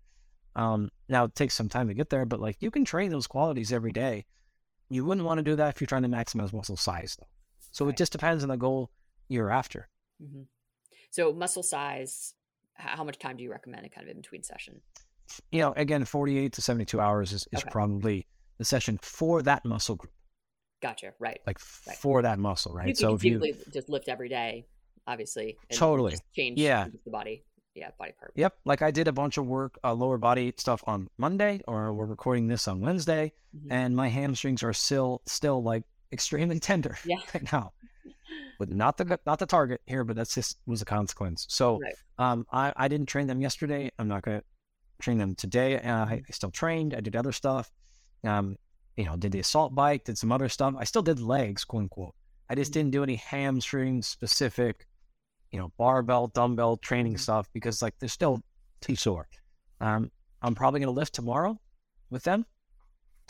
[0.56, 3.28] Um, now it takes some time to get there, but like you can train those
[3.28, 4.26] qualities every day.
[4.90, 7.28] You wouldn't want to do that if you're trying to maximize muscle size, though.
[7.72, 7.94] So right.
[7.94, 8.90] it just depends on the goal
[9.28, 9.90] you're after.
[10.24, 10.44] Mm-hmm.
[11.12, 12.34] So muscle size,
[12.74, 14.82] how much time do you recommend kind of in between session?
[15.52, 17.70] You know, again, 48 to 72 hours is, is okay.
[17.72, 18.28] probably
[18.58, 20.14] the session for that muscle group.
[20.82, 21.14] Gotcha.
[21.20, 21.40] Right.
[21.46, 21.98] Like right.
[21.98, 22.90] for that muscle, right?
[22.90, 23.42] You so if you
[23.74, 24.68] just lift every day,
[25.08, 26.88] obviously, totally change yeah.
[27.06, 27.44] the body.
[27.74, 28.34] Yeah, body part.
[28.36, 28.56] Yep.
[28.66, 32.08] Like I did a bunch of work, uh, lower body stuff on Monday, or we're
[32.08, 33.72] recording this on Wednesday, mm-hmm.
[33.72, 37.18] and my hamstrings are still still like extremely tender yeah.
[37.34, 37.74] right now
[38.60, 41.46] but not the not the target here, but that's just was a consequence.
[41.50, 41.96] So right.
[42.18, 43.92] um, I I didn't train them yesterday.
[44.00, 44.46] I'm not going to
[45.02, 45.80] train them today.
[45.80, 46.94] Uh, I, I, still trained.
[46.96, 47.72] I did other stuff.
[48.24, 48.58] Um,
[48.96, 50.74] you know, did the assault bike, did some other stuff.
[50.78, 52.16] I still did legs, quote unquote.
[52.50, 52.80] I just Mm-hmm.
[52.80, 54.88] didn't do any hamstring specific,
[55.52, 57.20] you know, barbell, dumbbell training Mhm.
[57.20, 58.42] stuff because like they're still
[58.82, 59.28] too sore.
[59.82, 60.12] Um,
[60.42, 61.60] I'm probably going to lift tomorrow
[62.10, 62.46] with them,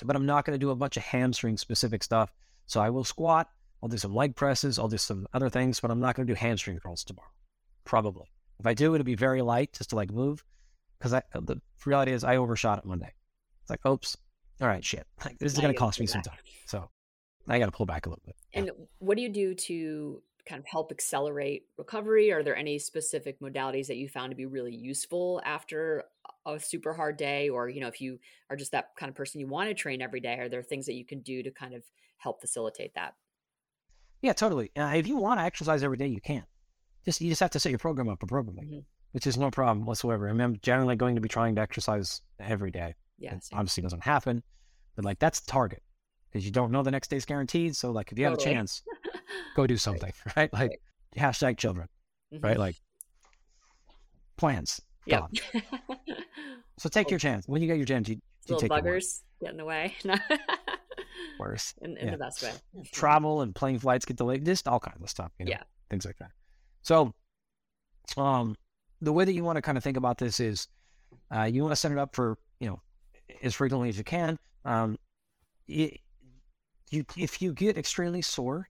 [0.06, 2.32] but I'm not going to do a bunch of hamstring specific stuff.
[2.66, 3.50] So I will squat.
[3.82, 4.80] I'll do some leg presses.
[4.80, 7.30] I'll do some other things, but I'm not going to do hamstring curls tomorrow.
[7.86, 8.28] Probably.
[8.60, 10.44] If I do, it'll be very light just to like move.
[10.98, 13.14] Because I the reality is I overshot it Monday.
[13.62, 14.18] It's like, oops,
[14.60, 15.06] all right, shit.
[15.24, 16.38] Like this is going to cost me some time.
[16.66, 16.90] So
[17.48, 18.36] I got to pull back a little bit.
[18.54, 18.60] Yeah.
[18.60, 22.32] And what do you do to kind of help accelerate recovery?
[22.32, 26.06] Are there any specific modalities that you found to be really useful after
[26.46, 27.50] a super hard day?
[27.50, 28.20] Or, you know, if you
[28.50, 30.86] are just that kind of person you want to train every day, are there things
[30.88, 31.84] that you can do to kind of
[32.18, 33.14] help facilitate that?
[34.22, 34.72] Yeah, totally.
[34.76, 36.44] Uh, if you want to exercise every day, you can.
[37.06, 38.86] Just you just have to set your program up appropriately, Mhm.
[39.12, 40.28] which is no problem whatsoever.
[40.28, 42.96] I mean, I'm generally going to be trying to exercise every day.
[43.18, 43.36] Yeah.
[43.36, 44.44] It obviously doesn't happen,
[44.96, 45.82] but like that's the target
[46.30, 47.76] because you don't know the next day's guaranteed.
[47.76, 48.52] So like if you have Totally.
[48.52, 48.84] a chance,
[49.56, 50.52] go do something, right?
[50.54, 50.82] Like
[51.16, 51.88] hashtag children,
[52.34, 52.44] Mhm.
[52.44, 52.58] right?
[52.58, 52.76] Like
[54.38, 54.82] plans.
[55.06, 55.28] Yeah.
[56.80, 57.48] So take your chance.
[57.48, 59.96] When you get your chance, you, you Little buggers get in the way.
[61.40, 61.74] Worse.
[61.82, 62.12] in in Yeah.
[62.12, 62.54] the best way.
[62.92, 65.64] travel and plane flights get delayed, just all kinds of stuff, you know, Yeah.
[65.90, 66.32] things like that.
[66.82, 67.14] So,
[68.16, 68.56] um,
[69.02, 70.68] the way that you want to kind of think about this is,
[71.34, 72.82] uh, you want to set it up for you know
[73.44, 74.40] as frequently as you can.
[74.66, 74.98] Um,
[75.68, 76.00] it,
[76.90, 78.70] you if you get extremely sore,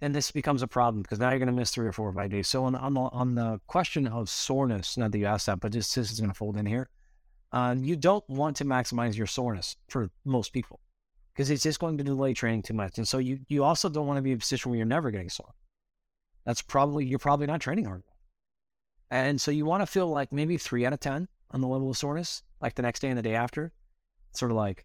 [0.00, 2.12] then this becomes a problem because now you're going to miss three or four or
[2.12, 2.48] five days.
[2.48, 5.60] So on the, on the on the question of soreness, not that you asked that,
[5.60, 6.88] but just this is going to fold in here.
[7.52, 10.80] Um, you don't want to maximize your soreness for most people
[11.34, 12.98] because it's just going to delay training too much.
[12.98, 15.10] And so you you also don't want to be in a position where you're never
[15.10, 15.54] getting sore.
[16.44, 18.04] That's probably you're probably not training hard.
[19.10, 21.90] And so you want to feel like maybe three out of ten on the level
[21.90, 23.72] of soreness, like the next day and the day after.
[24.32, 24.84] Sort of like,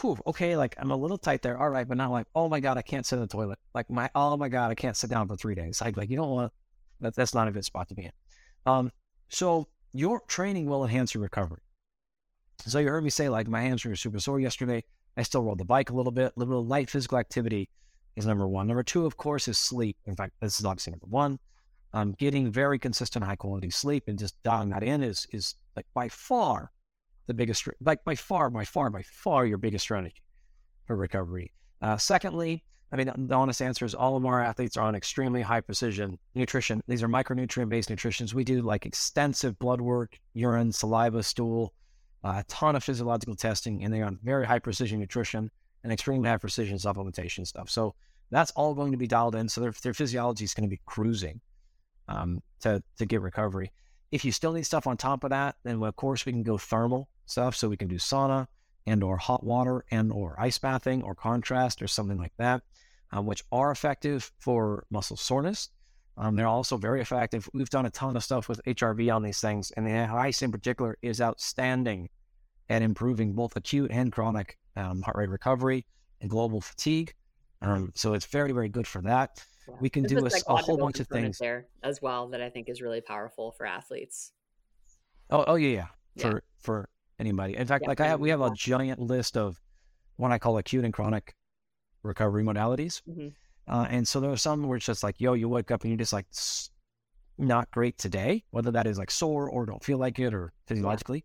[0.00, 2.60] whew, okay, like I'm a little tight there, all right, but not like, oh my
[2.60, 3.58] god, I can't sit in the toilet.
[3.74, 5.80] Like my oh my god, I can't sit down for three days.
[5.80, 6.52] Like like you don't want
[7.00, 8.12] that that's not a good spot to be in.
[8.66, 8.90] Um
[9.28, 11.60] so your training will enhance your recovery.
[12.66, 14.84] So you heard me say like my hamstring was super sore yesterday.
[15.16, 16.32] I still rode the bike a little bit.
[16.36, 17.68] A little light physical activity
[18.16, 18.66] is number one.
[18.66, 19.96] Number two, of course, is sleep.
[20.06, 21.38] In fact, this is obviously number one.
[21.92, 25.86] Um, getting very consistent, high quality sleep and just dialing that in is is like
[25.94, 26.72] by far
[27.26, 30.22] the biggest, like by far, by far, by far your biggest strategy
[30.86, 31.52] for recovery.
[31.80, 35.42] Uh, secondly, I mean, the honest answer is all of our athletes are on extremely
[35.42, 36.82] high precision nutrition.
[36.86, 38.34] These are micronutrient based nutritions.
[38.34, 41.72] We do like extensive blood work, urine, saliva, stool,
[42.24, 45.50] a ton of physiological testing, and they're on very high precision nutrition
[45.82, 47.68] and extremely high precision supplementation stuff.
[47.68, 47.94] So
[48.30, 49.48] that's all going to be dialed in.
[49.48, 51.40] So their, their physiology is going to be cruising
[52.08, 53.70] um, to, to get recovery.
[54.10, 56.56] If you still need stuff on top of that, then of course we can go
[56.56, 57.54] thermal stuff.
[57.54, 58.46] So we can do sauna
[58.86, 62.62] and or hot water and or ice bathing or contrast or something like that,
[63.12, 65.68] um, which are effective for muscle soreness.
[66.16, 67.48] Um, they're also very effective.
[67.52, 70.52] We've done a ton of stuff with HRV on these things, and the ice in
[70.52, 72.08] particular is outstanding
[72.68, 75.86] at improving both acute and chronic um, heart rate recovery
[76.20, 77.14] and global fatigue.
[77.62, 79.44] Um, so it's very, very good for that.
[79.68, 79.74] Yeah.
[79.80, 80.18] We can There's do
[80.50, 81.38] a a, a whole bunch of things.
[81.38, 84.32] there as well that I think is really powerful for athletes.
[85.30, 85.86] Oh, oh yeah, yeah.
[86.16, 86.30] Yeah.
[86.30, 86.88] For for
[87.18, 87.56] anybody.
[87.56, 89.60] In fact, Yeah, like I have, we have a giant list of
[90.16, 91.34] what I call acute and chronic
[92.02, 93.02] recovery modalities.
[93.08, 93.32] Mhm.
[93.66, 95.90] Uh, and so there are some where it's just like, yo, you wake up and
[95.90, 96.26] you're just like
[97.38, 101.24] not great today, whether that is like sore or don't feel like it or physiologically.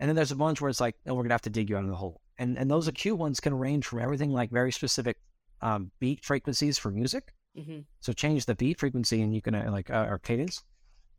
[0.00, 1.76] And then there's a bunch where it's like, oh, we're gonna have to dig you
[1.76, 2.20] out of the hole.
[2.38, 5.16] And and those acute ones can range from everything like very specific
[5.60, 7.32] um, beat frequencies for music.
[7.56, 10.62] hmm So change the beat frequency and you can uh, like uh, or cadence.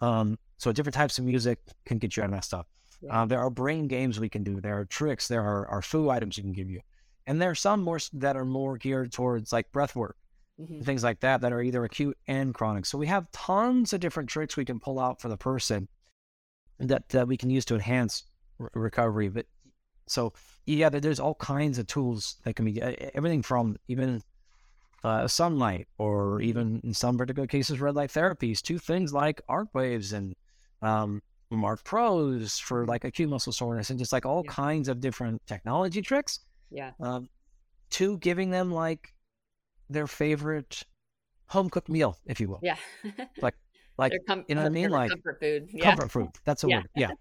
[0.01, 2.68] Um, so different types of music can get you out of that stuff.
[3.01, 3.22] Yeah.
[3.22, 4.62] Uh, there are brain games we can do.
[4.62, 5.28] There are tricks.
[5.28, 6.82] There are, are food items we can give you,
[7.26, 10.18] and there are some more that are more geared towards like breath work
[10.58, 12.86] hmm things like that that are either acute and chronic.
[12.86, 15.88] So we have tons of different tricks we can pull out for the person
[16.80, 18.24] that that we can use to enhance
[18.60, 19.30] re- recovery.
[19.30, 19.45] But
[20.08, 20.34] so
[20.66, 24.22] yeah, there's all kinds of tools that can be everything from even
[25.04, 30.14] uh, sunlight or even in some particular cases red light therapies to things like ARPwaves
[30.14, 30.36] and
[30.82, 34.51] um, Marc Pros for like acute muscle soreness and just like all Yeah.
[34.51, 36.39] kinds of different technology tricks
[36.70, 36.91] Yeah.
[36.99, 37.30] um,
[37.91, 39.12] to giving them like
[39.89, 40.84] their favorite
[41.47, 42.59] home cooked meal, if you will.
[42.63, 42.77] Yeah.
[43.41, 43.55] Like-
[43.95, 44.89] like, com- you know what I mean?
[44.89, 45.69] Like, comfort food.
[45.71, 45.91] Yeah.
[45.91, 46.29] Comfort food.
[46.45, 46.77] That's a Yeah.
[46.77, 46.88] word.
[46.95, 47.11] Yeah.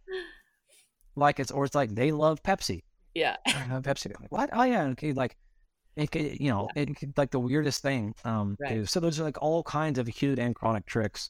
[1.14, 2.82] Like it's or it's like they love Pepsi.
[3.14, 3.36] Yeah.
[3.46, 4.18] Pepsi.
[4.18, 4.48] Like what?
[4.52, 4.84] Oh yeah.
[4.86, 5.12] Okay.
[5.12, 5.36] Like
[5.96, 8.14] it could, you know, it could, like the weirdest thing.
[8.24, 8.88] Um, Right.
[8.88, 11.28] so those are like all kinds of acute and chronic tricks.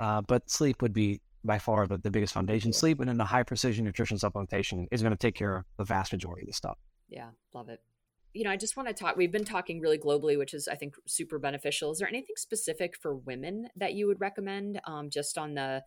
[0.00, 2.70] Uh, but sleep would be by far the, the biggest foundation.
[2.72, 2.78] Yeah.
[2.78, 5.84] Sleep and then the high precision nutrition supplementation is going to take care of the
[5.84, 6.76] vast majority of the stuff.
[7.08, 7.30] Yeah.
[7.54, 7.80] Love it.
[8.34, 9.16] You know, I just want to talk.
[9.16, 11.92] We've been talking really globally, which is, I think, super beneficial.
[11.92, 15.82] Is there anything specific for women that you would recommend, um, just on the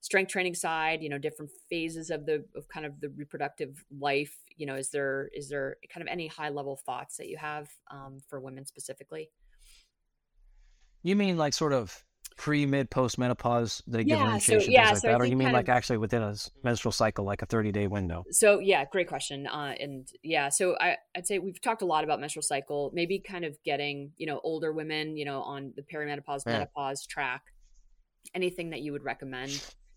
[0.00, 1.02] strength training side?
[1.02, 4.34] You know, different phases of the of kind of the reproductive life.
[4.56, 7.68] You know, is there is there kind of any high level thoughts that you have
[7.90, 9.30] um, for women specifically?
[11.02, 12.04] You mean like sort of
[12.36, 15.52] pre, mid, post menopause, the Yeah, differentiation, so- yeah, like so that, or you mean
[15.52, 18.24] like of- actually within a menstrual cycle, like a thirty day window?
[18.30, 19.46] So yeah, great question.
[19.46, 23.18] Uh, and yeah, so I, I'd say we've talked a lot about menstrual cycle, maybe
[23.18, 26.52] kind of getting, you know, older women, you know, on the perimenopause, Yeah.
[26.52, 27.42] menopause track.
[28.34, 29.50] Anything that you would recommend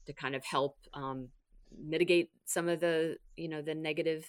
[0.08, 1.30] to kind of help um,
[1.78, 4.26] mitigate some of the, you know, the negative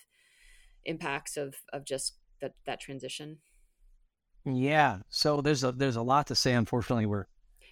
[0.84, 3.38] impacts of of just that that transition?
[4.44, 4.98] Yeah.
[5.08, 6.52] So there's a there's a lot to say.
[6.52, 7.26] Unfortunately, we're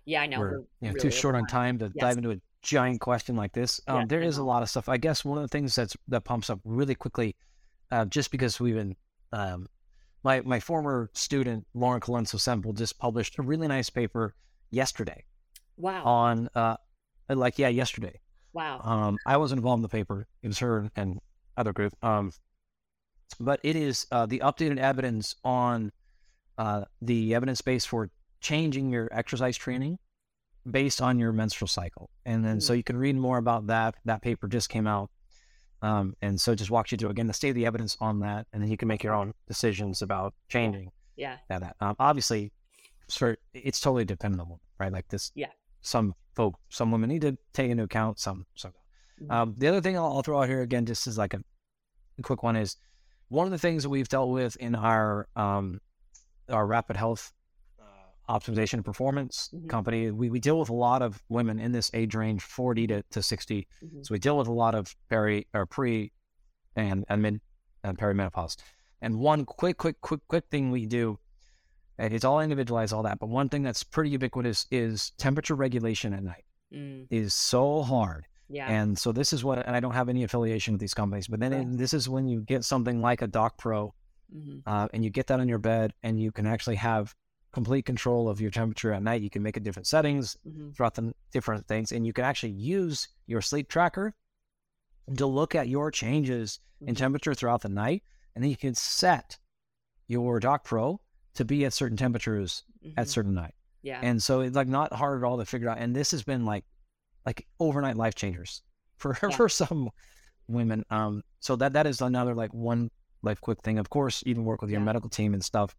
[0.07, 0.39] Yeah, I know.
[0.41, 2.01] we're we're you know, really too short on time to Yes.
[2.01, 3.81] dive into a giant question like this.
[3.87, 4.89] Um, Yeah, there is a lot of stuff.
[4.89, 7.37] I guess one of the things that's that pumps up really quickly,
[7.91, 8.97] uh, just because we've been,
[9.33, 9.67] um,
[10.23, 14.35] my my former student Lauren Colenso Semple just published a really nice paper
[14.71, 15.25] yesterday
[15.77, 16.05] Wow.
[16.05, 16.77] on, uh,
[17.29, 18.21] like yeah, yesterday.
[18.53, 18.81] wow.
[18.83, 20.27] Um, I wasn't involved in the paper.
[20.43, 21.19] It was her and
[21.57, 21.93] other group.
[22.03, 22.31] Um,
[23.41, 25.91] but it is uh, the updated evidence on
[26.59, 28.11] uh, the evidence base for
[28.45, 29.99] changing your exercise training
[30.71, 32.11] based on your menstrual cycle.
[32.27, 33.95] And then so you can read more about that.
[34.05, 35.11] That paper just came out.
[35.81, 38.21] Um, and so it just walks you through again the state of the evidence on
[38.21, 41.37] that, and then you can make your own decisions about changing yeah.
[41.49, 41.61] that.
[41.61, 41.77] that.
[41.81, 42.53] Um, obviously,
[43.11, 44.93] for it's totally dependent on women, right?
[44.93, 45.33] Like this.
[45.35, 45.49] Yeah.
[45.83, 48.19] Some folk, some women need to take into account.
[48.19, 48.73] Some, some.
[49.23, 49.31] Mhm.
[49.31, 51.41] Um, the other thing I'll, I'll throw out here again, just as like a,
[52.19, 52.77] a quick one, is
[53.29, 55.81] one of the things that we've dealt with in our um,
[56.49, 57.33] our rapid health
[58.29, 59.69] optimization and performance Mhm.
[59.69, 60.11] company.
[60.11, 63.23] We, we deal with a lot of women in this age range, forty to, to
[63.23, 64.05] 60 Mhm.
[64.07, 66.13] So we deal with a lot of peri or pre
[66.77, 67.41] and and mid
[67.83, 68.57] and perimenopause.
[69.03, 71.19] And one quick, quick, quick, quick thing we do,
[71.99, 76.15] and it's all individualized, all that, but one thing that's pretty ubiquitous is temperature regulation
[76.15, 78.27] at night Mm, is so hard.
[78.49, 78.67] yeah.
[78.69, 81.39] And so this is what, and I don't have any affiliation with these companies, but
[81.41, 81.61] then Yeah.
[81.61, 83.95] it- this is when you get something like a Dock Pro,
[84.35, 84.63] Mhm.
[84.67, 87.15] uh, and you get that on your bed, and you can actually have
[87.55, 89.23] complete control of your temperature at night.
[89.23, 90.75] You can make it different settings Mhm.
[90.75, 94.15] throughout the different things, and you can actually use your sleep tracker
[95.17, 96.99] to look at your changes in Mhm.
[96.99, 98.03] temperature throughout the night,
[98.35, 99.39] and then you can set
[100.09, 101.01] your Dock Pro
[101.35, 102.65] to be at certain temperatures
[102.97, 103.11] at Mhm.
[103.11, 103.55] certain night.
[103.83, 104.01] Yeah.
[104.03, 105.79] And so it's like not hard at all to figure out.
[105.79, 106.65] And this has been like
[107.27, 108.63] like overnight life changers
[108.97, 109.37] for Yeah.
[109.37, 109.91] for some
[110.47, 110.85] women.
[110.91, 112.91] Um, so that that is another like one
[113.23, 113.79] like quick thing.
[113.79, 114.85] Of course, even work with your Yeah.
[114.85, 115.75] medical team and stuff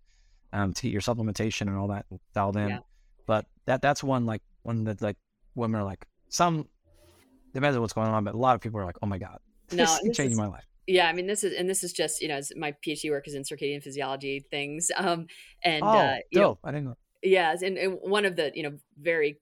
[0.55, 2.69] um, to get your supplementation and all that dialed in.
[2.69, 2.79] Yeah.
[3.27, 5.17] But that that's one like one that like
[5.55, 6.67] women are like some
[7.53, 9.39] depends on what's going on, but a lot of people are like, oh my god,
[9.71, 10.65] No, this this changed my life.
[10.87, 13.33] yeah i mean this is and this is just you know my phd work is
[13.33, 15.25] in circadian physiology things um
[15.63, 16.59] and oh, uh you know!
[16.63, 16.97] I didn't know.
[17.23, 19.39] yes and, and one of the you know very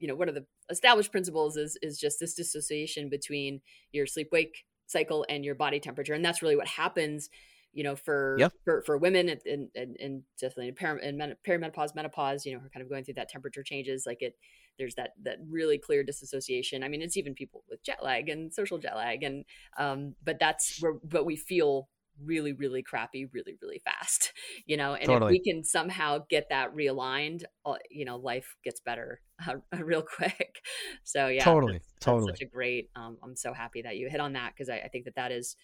[0.00, 3.60] you know one of the established principles is is just this dissociation between
[3.92, 7.30] your sleep wake cycle and your body temperature and that's really what happens
[7.72, 8.52] you know for Yep.
[8.64, 12.52] for, for women and and, and, and definitely in peri- in men- perimenopause menopause you
[12.52, 14.34] know kind of going through that temperature changes like it
[14.78, 18.52] there's that that really clear disassociation i mean it's even people with jet lag and
[18.52, 19.44] social jet lag and
[19.78, 21.88] um but that's where but we feel
[22.24, 24.32] really really crappy really really fast
[24.66, 25.36] you know and Totally.
[25.36, 30.02] if we can somehow get that realigned uh, you know life gets better uh, real
[30.02, 30.60] quick
[31.04, 32.32] so yeah Totally, that's, that's totally.
[32.32, 34.88] such a great um, i'm so happy that you hit on that because I, I
[34.88, 35.56] think that that is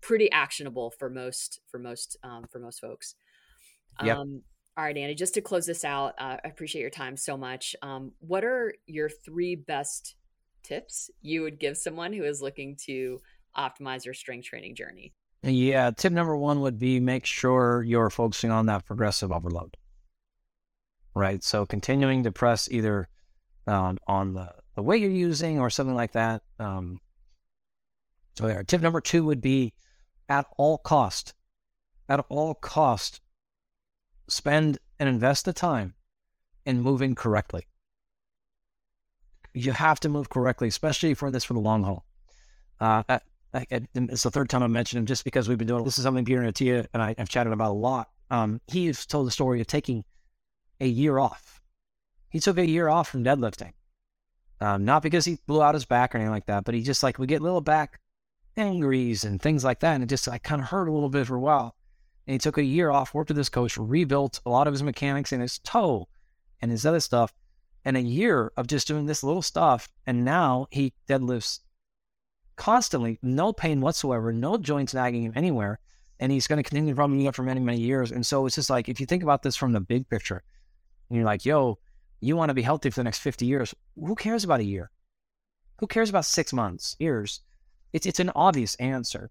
[0.00, 3.14] pretty actionable for most for most um, for most folks
[4.00, 4.18] Yep.
[4.18, 4.42] um,
[4.76, 7.74] all right andy just to close this out uh, i appreciate your time so much
[7.82, 10.14] um, what are your three best
[10.62, 13.20] tips you would give someone who is looking to
[13.56, 15.12] optimize their strength training journey
[15.42, 19.76] Yeah, tip number one would be make sure you're focusing on that progressive overload.
[21.14, 21.42] Right.
[21.42, 23.08] So continuing to press either
[23.66, 26.42] um, on the, the weight you're using or something like that.
[26.58, 27.00] Um,
[28.38, 28.62] so there.
[28.62, 29.74] Tip number two would be
[30.28, 31.34] at all cost,
[32.08, 33.20] at all cost,
[34.28, 35.94] spend and invest the time
[36.64, 37.66] in moving correctly.
[39.54, 42.04] You have to move correctly, especially for this for the long haul.
[42.80, 43.20] Uh, I,
[43.52, 46.04] I, it's the third time I mentioned him just because we've been doing this is
[46.04, 48.08] something Peter Attia and I have chatted about a lot.
[48.30, 50.04] Um, he's told the story of taking
[50.80, 51.60] a year off.
[52.28, 53.72] He took a year off from deadlifting.
[54.60, 57.02] Um, not because he blew out his back or anything like that, but he just
[57.02, 58.00] like we get a little back
[58.58, 59.94] injuries and things like that.
[59.94, 61.76] And it just like kind of hurt a little bit for a while.
[62.26, 64.82] And he took a year off, worked with his coach, rebuilt a lot of his
[64.82, 66.08] mechanics and his toe
[66.60, 67.32] and his other stuff.
[67.84, 69.88] And a year of just doing this little stuff.
[70.06, 71.60] And now he deadlifts
[72.56, 75.78] constantly, no pain whatsoever, no joints nagging him anywhere.
[76.20, 78.10] and he's going to continue run it for many, many years.
[78.10, 80.42] And so it's just like, if you think about this from the big picture,
[81.08, 81.78] and you're like, yo,
[82.20, 83.74] you want to be healthy for the next 50 years.
[83.96, 84.90] Who cares about a year?
[85.78, 87.40] Who cares about six months, years?
[87.92, 89.30] It's, it's an obvious answer.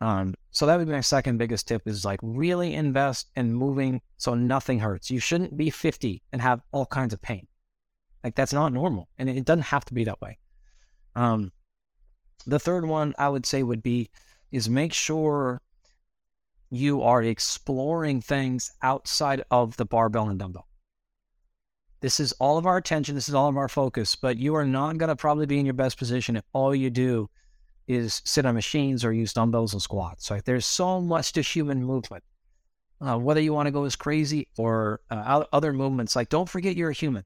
[0.00, 4.02] Um, so that would be my second biggest tip is like really invest in moving
[4.18, 5.10] so nothing hurts.
[5.10, 7.46] You shouldn't be 50 and have all kinds of pain.
[8.22, 9.08] Like that's not normal.
[9.18, 10.38] And it doesn't have to be that way.
[11.14, 11.52] Um,
[12.46, 14.10] the third one I would say would be
[14.52, 15.62] is make sure
[16.70, 20.68] you are exploring things outside of the barbell and dumbbell.
[22.00, 24.66] This is all of our attention, this is all of our focus, but you are
[24.66, 27.30] not going to probably be in your best position if all you do
[27.88, 30.30] is sit on machines or use dumbbells and squats.
[30.30, 30.44] Right?
[30.44, 32.24] There's so much to human movement.
[33.00, 36.76] Uh, whether you want to go as crazy or uh, other movements, like don't forget
[36.76, 37.24] you're a human.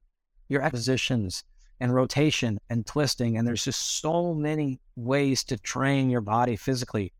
[0.49, 1.45] Your positions
[1.79, 7.13] and rotation and twisting, and there's just so many ways to train your body physically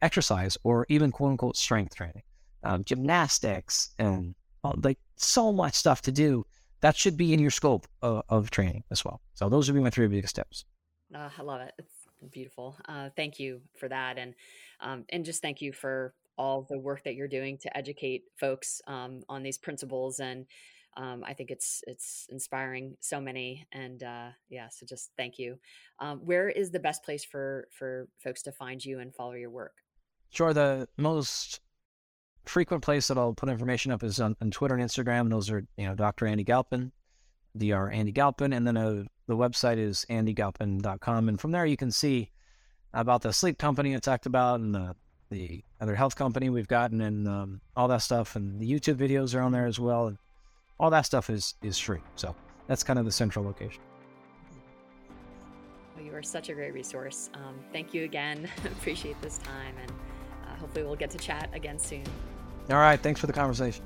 [0.00, 2.22] exercise or even quote unquote strength training,
[2.64, 4.34] um, gymnastics, and
[4.82, 6.46] like so much stuff to do.
[6.80, 9.20] That should be in your scope of, of training as well.
[9.34, 10.64] So those would be my three biggest tips.
[11.14, 11.72] Uh, I love it.
[11.78, 12.76] It's beautiful.
[12.86, 14.34] Uh, thank you for that, and
[14.80, 18.80] um, and just thank you for all the work that you're doing to educate folks
[18.86, 20.46] um, on these principles and
[20.96, 25.58] um, I think it's it's inspiring so many, and uh, yeah, so just thank you.
[26.00, 29.48] Um, where is the best place for for folks to find you and follow your
[29.48, 29.72] work?
[30.32, 30.52] Sure.
[30.52, 31.60] The most
[32.44, 35.30] frequent place that I'll put information up is on, on Twitter and Instagram.
[35.30, 36.26] Those are, you know, Dr.
[36.26, 36.90] Andy Galpin,
[37.56, 37.90] Dr.
[37.90, 38.52] Andy Galpin.
[38.52, 41.28] And then uh, the website is andygalpin.com.
[41.28, 42.30] And from there, you can see
[42.92, 44.94] about the sleep company I talked about and the,
[45.30, 48.36] the other health company we've gotten and um, all that stuff.
[48.36, 50.08] And the YouTube videos are on there as well.
[50.08, 50.18] And
[50.78, 52.00] all that stuff is, is free.
[52.16, 52.34] So
[52.66, 53.80] that's kind of the central location.
[55.96, 57.30] Well, you are such a great resource.
[57.34, 58.48] Um, thank you again.
[58.64, 59.74] Appreciate this time.
[59.80, 59.92] And
[60.58, 62.04] hopefully we'll get to chat again soon.
[62.70, 63.00] All right.
[63.00, 63.84] Thanks for the conversation.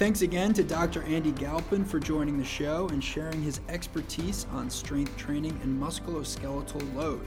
[0.00, 1.02] Thanks again to Dr.
[1.02, 6.94] Andy Galpin for joining the show and sharing his expertise on strength training and musculoskeletal
[6.94, 7.20] load.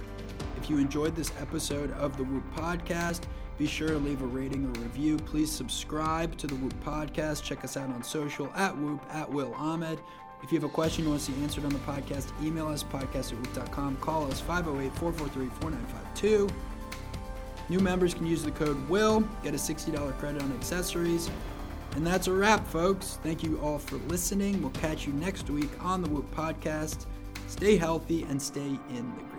[0.58, 3.26] If you enjoyed this episode of the Whoop Podcast,
[3.60, 5.18] be sure to leave a rating or review.
[5.18, 7.44] Please subscribe to the Whoop Podcast.
[7.44, 10.00] Check us out on social at Whoop, at Will Ahmed.
[10.42, 12.84] If you have a question you want to see answered on the podcast, email us
[12.84, 13.98] podcast at whoop.com.
[13.98, 16.50] Call us 508 443 4952.
[17.70, 21.30] New members can use the code WILL, get a $60 credit on accessories.
[21.96, 23.20] And that's a wrap, folks.
[23.22, 24.62] Thank you all for listening.
[24.62, 27.06] We'll catch you next week on the Whoop Podcast.
[27.48, 29.33] Stay healthy and stay in the.